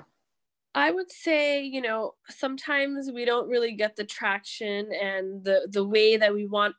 I 0.75 0.91
would 0.91 1.11
say, 1.11 1.63
you 1.63 1.81
know, 1.81 2.15
sometimes 2.29 3.11
we 3.15 3.25
don't 3.25 3.49
really 3.49 3.73
get 3.73 3.97
the 3.97 4.05
traction 4.05 4.91
and 4.93 5.45
the 5.45 5.69
the 5.71 5.87
way 5.87 6.17
that 6.17 6.35
we 6.35 6.47
want 6.47 6.75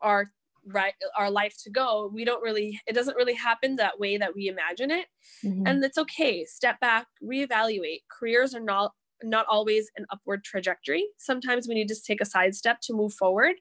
our 0.00 0.30
right 0.72 0.94
our 1.16 1.30
life 1.30 1.54
to 1.64 1.70
go. 1.70 2.10
We 2.12 2.24
don't 2.24 2.42
really 2.42 2.80
it 2.86 2.94
doesn't 2.94 3.16
really 3.16 3.34
happen 3.34 3.76
that 3.76 4.00
way 4.00 4.16
that 4.16 4.34
we 4.34 4.48
imagine 4.48 4.90
it. 4.90 5.06
Mm-hmm. 5.44 5.66
And 5.66 5.84
it's 5.84 5.98
okay. 5.98 6.44
Step 6.44 6.80
back, 6.80 7.06
reevaluate. 7.22 8.02
Careers 8.10 8.54
are 8.54 8.60
not 8.60 8.92
not 9.22 9.46
always 9.48 9.90
an 9.96 10.06
upward 10.10 10.44
trajectory. 10.44 11.04
Sometimes 11.18 11.68
we 11.68 11.74
need 11.74 11.88
to 11.88 11.96
take 12.06 12.20
a 12.20 12.26
side 12.26 12.54
step 12.54 12.80
to 12.82 12.94
move 12.94 13.12
forward. 13.14 13.56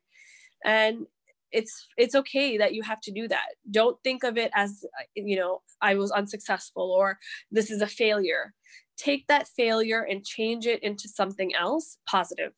And 0.64 1.06
it's 1.52 1.88
it's 1.98 2.16
okay 2.16 2.58
that 2.58 2.74
you 2.74 2.82
have 2.84 3.02
to 3.02 3.12
do 3.12 3.28
that. 3.28 3.48
Don't 3.70 3.98
think 4.04 4.24
of 4.24 4.38
it 4.38 4.52
as 4.56 4.86
you 5.16 5.36
know, 5.36 5.62
I 5.82 5.96
was 5.96 6.12
unsuccessful 6.12 6.92
or 6.92 7.20
this 7.52 7.70
is 7.70 7.82
a 7.82 7.88
failure 7.88 8.54
take 8.98 9.28
that 9.28 9.48
failure 9.48 10.02
and 10.02 10.26
change 10.26 10.66
it 10.68 10.82
into 10.84 11.08
something 11.08 11.54
else 11.56 11.98
positive. 12.08 12.54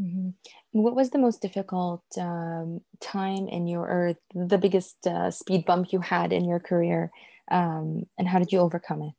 Mm-hmm. 0.00 0.30
What 0.72 0.96
was 0.96 1.10
the 1.10 1.18
most 1.18 1.42
difficult 1.42 2.02
um, 2.18 2.80
time 3.00 3.46
in 3.48 3.66
your, 3.66 3.82
or 3.82 4.14
the 4.34 4.58
biggest 4.58 5.06
uh, 5.06 5.30
speed 5.30 5.64
bump 5.66 5.92
you 5.92 6.00
had 6.00 6.32
in 6.32 6.44
your 6.44 6.60
career, 6.60 7.10
um, 7.50 8.06
and 8.18 8.26
how 8.26 8.38
did 8.38 8.52
you 8.52 8.58
overcome 8.60 9.02
it? 9.02 9.14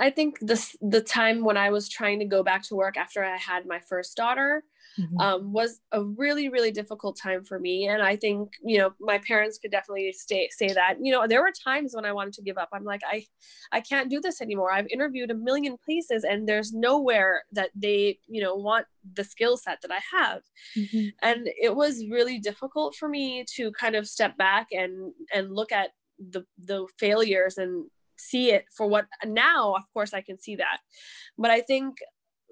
I 0.00 0.10
think 0.10 0.38
this 0.40 0.76
the 0.80 1.00
time 1.00 1.44
when 1.44 1.56
I 1.56 1.70
was 1.70 1.88
trying 1.88 2.18
to 2.20 2.24
go 2.24 2.42
back 2.42 2.62
to 2.64 2.76
work 2.76 2.96
after 2.96 3.24
I 3.24 3.36
had 3.36 3.66
my 3.66 3.80
first 3.80 4.16
daughter 4.16 4.62
mm-hmm. 4.98 5.20
um, 5.20 5.52
was 5.52 5.80
a 5.92 6.02
really 6.02 6.48
really 6.48 6.70
difficult 6.70 7.18
time 7.20 7.44
for 7.44 7.58
me, 7.58 7.88
and 7.88 8.02
I 8.02 8.16
think 8.16 8.52
you 8.62 8.78
know 8.78 8.92
my 9.00 9.18
parents 9.18 9.58
could 9.58 9.70
definitely 9.70 10.12
stay, 10.12 10.48
say 10.50 10.68
that. 10.68 10.96
You 11.00 11.12
know, 11.12 11.26
there 11.26 11.42
were 11.42 11.52
times 11.52 11.94
when 11.94 12.04
I 12.04 12.12
wanted 12.12 12.34
to 12.34 12.42
give 12.42 12.58
up. 12.58 12.68
I'm 12.72 12.84
like, 12.84 13.02
I 13.06 13.24
I 13.72 13.80
can't 13.80 14.10
do 14.10 14.20
this 14.20 14.40
anymore. 14.40 14.72
I've 14.72 14.88
interviewed 14.90 15.30
a 15.30 15.34
million 15.34 15.76
places, 15.84 16.24
and 16.24 16.48
there's 16.48 16.72
nowhere 16.72 17.42
that 17.52 17.70
they 17.74 18.18
you 18.26 18.42
know 18.42 18.54
want 18.54 18.86
the 19.14 19.24
skill 19.24 19.56
set 19.56 19.78
that 19.82 19.90
I 19.92 20.00
have, 20.18 20.42
mm-hmm. 20.76 21.08
and 21.22 21.48
it 21.60 21.74
was 21.74 22.04
really 22.10 22.38
difficult 22.38 22.94
for 22.96 23.08
me 23.08 23.44
to 23.56 23.72
kind 23.72 23.94
of 23.94 24.06
step 24.06 24.36
back 24.36 24.68
and 24.72 25.12
and 25.32 25.54
look 25.54 25.72
at 25.72 25.90
the 26.18 26.44
the 26.58 26.86
failures 26.98 27.58
and 27.58 27.86
see 28.16 28.50
it 28.50 28.64
for 28.76 28.86
what 28.86 29.06
now 29.24 29.74
of 29.74 29.84
course 29.94 30.12
i 30.12 30.20
can 30.20 30.38
see 30.40 30.56
that 30.56 30.78
but 31.36 31.50
i 31.50 31.60
think 31.60 31.98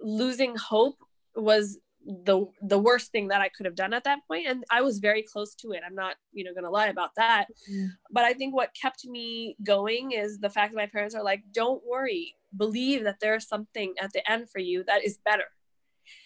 losing 0.00 0.54
hope 0.56 0.96
was 1.34 1.78
the 2.24 2.46
the 2.62 2.78
worst 2.78 3.10
thing 3.10 3.28
that 3.28 3.40
i 3.40 3.48
could 3.48 3.66
have 3.66 3.74
done 3.74 3.92
at 3.92 4.04
that 4.04 4.20
point. 4.28 4.46
And 4.46 4.64
i 4.70 4.80
was 4.80 4.98
very 4.98 5.22
close 5.22 5.54
to 5.56 5.72
it. 5.72 5.82
I'm 5.86 5.94
not 5.94 6.16
you 6.32 6.44
know 6.44 6.52
going 6.52 6.64
to 6.64 6.70
lie 6.70 6.88
about 6.88 7.10
that. 7.16 7.46
Mm-hmm. 7.70 7.86
but 8.10 8.24
i 8.24 8.32
think 8.32 8.54
what 8.54 8.76
kept 8.80 9.04
me 9.04 9.56
going 9.62 10.12
is 10.12 10.38
the 10.38 10.50
fact 10.50 10.72
that 10.72 10.78
my 10.78 10.86
parents 10.86 11.14
are 11.14 11.24
like 11.24 11.42
don't 11.52 11.82
worry. 11.86 12.34
Believe 12.56 13.04
that 13.04 13.16
there's 13.20 13.48
something 13.48 13.94
at 14.00 14.12
the 14.12 14.28
end 14.30 14.48
for 14.50 14.60
you 14.60 14.84
that 14.84 15.04
is 15.04 15.18
better. 15.24 15.48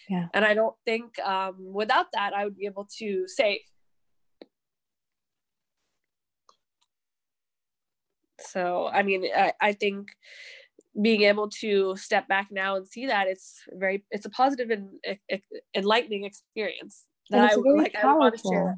Yeah. 0.09 0.27
And 0.33 0.45
i 0.45 0.53
don't 0.53 0.75
think 0.85 1.19
um, 1.19 1.55
without 1.73 2.07
that 2.13 2.33
i 2.33 2.43
would 2.45 2.57
be 2.57 2.65
able 2.65 2.87
to 2.99 3.27
say 3.27 3.61
So, 8.47 8.87
I 8.87 9.03
mean, 9.03 9.25
I, 9.35 9.53
I 9.61 9.73
think 9.73 10.09
being 10.99 11.21
able 11.21 11.49
to 11.49 11.95
step 11.95 12.27
back 12.27 12.47
now 12.51 12.75
and 12.75 12.87
see 12.87 13.07
that 13.07 13.27
it's 13.27 13.61
very 13.73 14.03
it's 14.11 14.25
a 14.25 14.29
positive 14.29 14.69
and 14.69 14.89
enlightening 15.75 16.25
experience 16.25 17.05
that 17.29 17.51
I 17.51 17.55
like 17.55 17.95
I 17.95 18.13
want 18.13 18.37
to 18.37 18.49
share. 18.49 18.77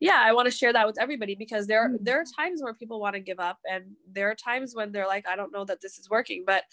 Yeah, 0.00 0.20
I 0.22 0.32
want 0.32 0.46
to 0.46 0.56
share 0.56 0.72
that 0.72 0.86
with 0.86 1.00
everybody 1.00 1.34
because 1.34 1.66
there 1.66 1.88
mm. 1.88 1.98
there 2.00 2.20
are 2.20 2.24
times 2.36 2.62
where 2.62 2.74
people 2.74 3.00
want 3.00 3.14
to 3.14 3.20
give 3.20 3.40
up 3.40 3.58
and 3.70 3.84
there 4.10 4.30
are 4.30 4.34
times 4.34 4.74
when 4.74 4.92
they're 4.92 5.06
like 5.06 5.28
I 5.28 5.36
don't 5.36 5.52
know 5.52 5.64
that 5.64 5.80
this 5.80 5.98
is 5.98 6.08
working, 6.08 6.44
but 6.46 6.64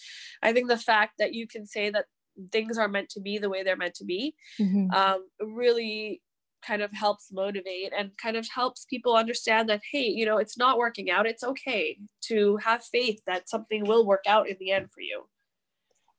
I 0.42 0.54
think 0.54 0.70
the 0.70 0.78
fact 0.78 1.14
that 1.20 1.34
you 1.34 1.48
can 1.48 1.66
say 1.66 1.90
that 1.90 2.06
things 2.52 2.78
are 2.78 2.88
meant 2.88 3.10
to 3.10 3.20
be 3.20 3.38
the 3.38 3.50
way 3.50 3.62
they're 3.62 3.76
meant 3.76 3.96
to 3.96 4.06
be 4.06 4.36
mm-hmm. 4.60 4.90
um, 4.92 5.28
really 5.42 6.22
kind 6.62 6.82
of 6.82 6.92
helps 6.92 7.32
motivate 7.32 7.94
and 7.98 8.12
kind 8.18 8.38
of 8.38 8.48
helps 8.54 8.86
people 8.86 9.16
understand 9.16 9.70
that 9.70 9.82
hey 9.92 10.04
you 10.04 10.26
know 10.26 10.38
it's 10.38 10.58
not 10.58 10.78
working 10.78 11.10
out. 11.10 11.26
It's 11.26 11.44
okay 11.44 11.98
to 12.28 12.58
have 12.58 12.84
faith 12.84 13.22
that 13.28 13.50
something 13.50 13.86
will 13.86 14.06
work 14.06 14.24
out 14.28 14.48
in 14.48 14.58
the 14.60 14.72
end 14.72 14.90
for 14.92 15.02
you. 15.02 15.24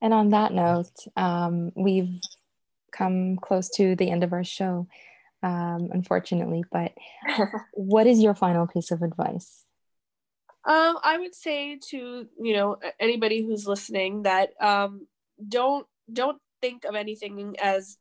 And 0.01 0.13
on 0.13 0.31
that 0.31 0.53
note 0.53 0.93
um, 1.17 1.73
we've 1.77 2.21
come 2.93 3.37
close 3.37 3.71
to 3.77 3.97
the 3.97 4.11
end 4.11 4.25
of 4.25 4.33
our 4.33 4.45
show 4.45 4.87
um, 5.43 5.89
unfortunately 5.93 6.65
but 6.71 6.93
what 7.73 8.07
is 8.07 8.21
your 8.21 8.35
final 8.35 8.67
piece 8.67 8.91
of 8.91 9.03
advice? 9.03 9.65
Um, 10.65 10.97
i 11.03 11.19
would 11.19 11.35
say 11.35 11.79
to 11.91 12.27
you 12.41 12.55
know 12.55 12.77
anybody 13.01 13.45
who's 13.45 13.67
listening 13.67 14.23
that 14.23 14.51
um, 14.61 15.07
don't 15.49 15.87
don't 16.13 16.39
think 16.63 16.85
of 16.85 16.95
anything 16.95 17.57
as 17.61 17.99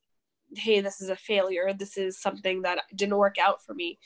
hey, 0.56 0.82
this 0.82 1.02
is 1.02 1.10
a 1.10 1.16
failure. 1.16 1.74
This 1.74 1.98
is 1.98 2.22
something 2.22 2.62
that 2.64 2.80
didn't 2.96 3.18
work 3.18 3.38
out 3.38 3.64
for 3.64 3.74
me. 3.74 4.00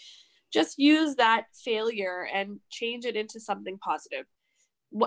Just 0.51 0.77
use 0.77 1.15
that 1.15 1.45
failure 1.63 2.27
and 2.33 2.59
change 2.69 3.05
it 3.05 3.15
into 3.15 3.39
something 3.39 3.77
positive. 3.79 4.25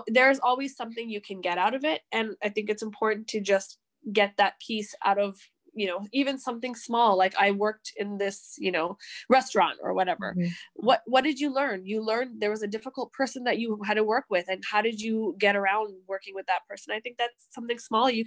There's 0.07 0.41
always 0.41 0.77
something 0.77 1.09
you 1.09 1.21
can 1.21 1.41
get 1.41 1.59
out 1.59 1.75
of 1.75 1.85
it. 1.85 2.03
And 2.13 2.35
I 2.43 2.49
think 2.51 2.69
it's 2.69 2.83
important 2.83 3.29
to 3.29 3.41
just 3.41 3.79
get 4.13 4.35
that 4.37 4.55
piece 4.61 4.95
out 5.05 5.19
of 5.19 5.37
you 5.75 5.87
know 5.87 6.07
even 6.13 6.39
something 6.39 6.75
small 6.75 7.17
like 7.17 7.35
i 7.39 7.51
worked 7.51 7.93
in 7.97 8.19
this 8.19 8.57
you 8.59 8.73
know 8.73 8.97
restaurant 9.29 9.79
or 9.83 9.95
whatever 9.95 10.35
mm-hmm. 10.37 10.49
what 10.75 11.03
what 11.07 11.25
did 11.25 11.39
you 11.39 11.53
learn 11.53 11.85
you 11.85 12.03
learned 12.03 12.41
there 12.41 12.51
was 12.51 12.63
a 12.63 12.69
difficult 12.69 13.13
person 13.13 13.45
that 13.45 13.59
you 13.59 13.81
had 13.85 13.95
to 13.95 14.05
work 14.05 14.25
with 14.31 14.47
and 14.49 14.63
how 14.69 14.81
did 14.83 15.01
you 15.01 15.37
get 15.39 15.57
around 15.57 15.95
working 16.09 16.35
with 16.35 16.47
that 16.47 16.67
person 16.69 16.93
i 16.95 17.01
think 17.01 17.17
that's 17.17 17.47
something 17.51 17.79
small 17.79 18.11
you 18.11 18.25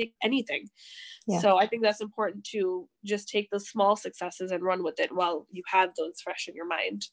take 0.00 0.14
anything. 0.22 0.68
Yeah. 1.26 1.40
So 1.40 1.58
I 1.58 1.66
think 1.66 1.82
that's 1.82 2.00
important 2.00 2.44
to 2.52 2.88
just 3.04 3.28
take 3.28 3.48
the 3.50 3.60
small 3.60 3.96
successes 3.96 4.50
and 4.50 4.62
run 4.62 4.82
with 4.82 4.98
it 4.98 5.14
while 5.14 5.46
you 5.50 5.62
have 5.68 5.90
those 5.96 6.20
fresh 6.22 6.48
in 6.48 6.54
your 6.54 6.66
mind. 6.66 7.06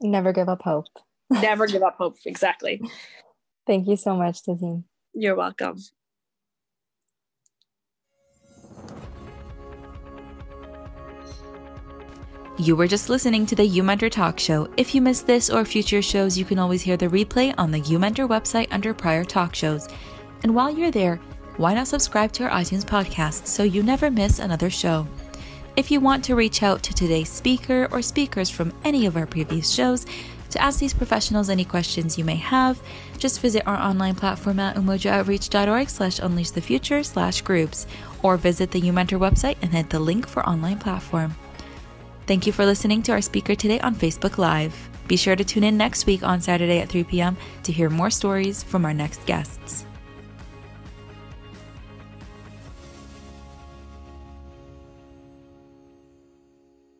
Never 0.00 0.32
give 0.32 0.48
up 0.48 0.62
hope. 0.62 0.86
Never 1.30 1.66
give 1.66 1.82
up 1.82 1.96
hope. 1.96 2.16
Exactly. 2.24 2.80
Thank 3.66 3.88
you 3.88 3.96
so 3.96 4.16
much, 4.16 4.42
Tazeen. 4.42 4.84
You're 5.14 5.36
welcome. 5.36 5.78
You 12.60 12.76
were 12.76 12.86
just 12.86 13.08
listening 13.08 13.46
to 13.46 13.54
the 13.54 13.64
You 13.64 13.82
Mentor 13.82 14.10
Talk 14.10 14.38
Show. 14.38 14.68
If 14.76 14.94
you 14.94 15.00
missed 15.00 15.26
this 15.26 15.48
or 15.48 15.64
future 15.64 16.02
shows, 16.02 16.36
you 16.36 16.44
can 16.44 16.58
always 16.58 16.82
hear 16.82 16.98
the 16.98 17.06
replay 17.06 17.54
on 17.56 17.70
the 17.70 17.80
You 17.80 17.98
Mentor 17.98 18.28
website 18.28 18.68
under 18.70 18.92
prior 18.92 19.24
talk 19.24 19.54
shows. 19.54 19.88
And 20.42 20.54
while 20.54 20.70
you're 20.70 20.90
there, 20.90 21.18
why 21.60 21.74
not 21.74 21.86
subscribe 21.86 22.32
to 22.32 22.44
our 22.44 22.50
iTunes 22.50 22.84
podcast 22.84 23.46
so 23.46 23.62
you 23.62 23.82
never 23.82 24.10
miss 24.10 24.38
another 24.38 24.70
show? 24.70 25.06
If 25.76 25.90
you 25.90 26.00
want 26.00 26.24
to 26.24 26.34
reach 26.34 26.62
out 26.62 26.82
to 26.84 26.94
today's 26.94 27.28
speaker 27.28 27.86
or 27.92 28.02
speakers 28.02 28.50
from 28.50 28.72
any 28.82 29.06
of 29.06 29.16
our 29.16 29.26
previous 29.26 29.70
shows, 29.70 30.06
To 30.50 30.60
ask 30.60 30.80
these 30.80 30.94
professionals 30.94 31.48
any 31.48 31.64
questions 31.64 32.18
you 32.18 32.24
may 32.24 32.36
have, 32.36 32.82
just 33.18 33.40
visit 33.40 33.62
our 33.66 33.76
online 33.76 34.16
platform 34.16 34.58
at 34.58 34.76
umojooutreach.org 34.76 35.88
slash 35.88 36.18
unleash 36.18 36.50
the 36.50 36.60
future 36.60 37.02
slash 37.02 37.40
groups 37.42 37.86
or 38.22 38.36
visit 38.36 38.72
the 38.72 38.80
UMentor 38.80 39.18
website 39.18 39.56
and 39.62 39.72
hit 39.72 39.90
the 39.90 40.00
link 40.00 40.26
for 40.26 40.46
online 40.48 40.78
platform. 40.78 41.36
Thank 42.26 42.46
you 42.46 42.52
for 42.52 42.66
listening 42.66 43.02
to 43.04 43.12
our 43.12 43.20
speaker 43.22 43.54
today 43.54 43.80
on 43.80 43.94
Facebook 43.94 44.38
Live. 44.38 44.74
Be 45.06 45.16
sure 45.16 45.36
to 45.36 45.44
tune 45.44 45.64
in 45.64 45.76
next 45.76 46.06
week 46.06 46.22
on 46.22 46.40
Saturday 46.40 46.78
at 46.78 46.88
3 46.88 47.04
p.m. 47.04 47.36
to 47.62 47.72
hear 47.72 47.88
more 47.88 48.10
stories 48.10 48.62
from 48.62 48.84
our 48.84 48.94
next 48.94 49.24
guests. 49.26 49.86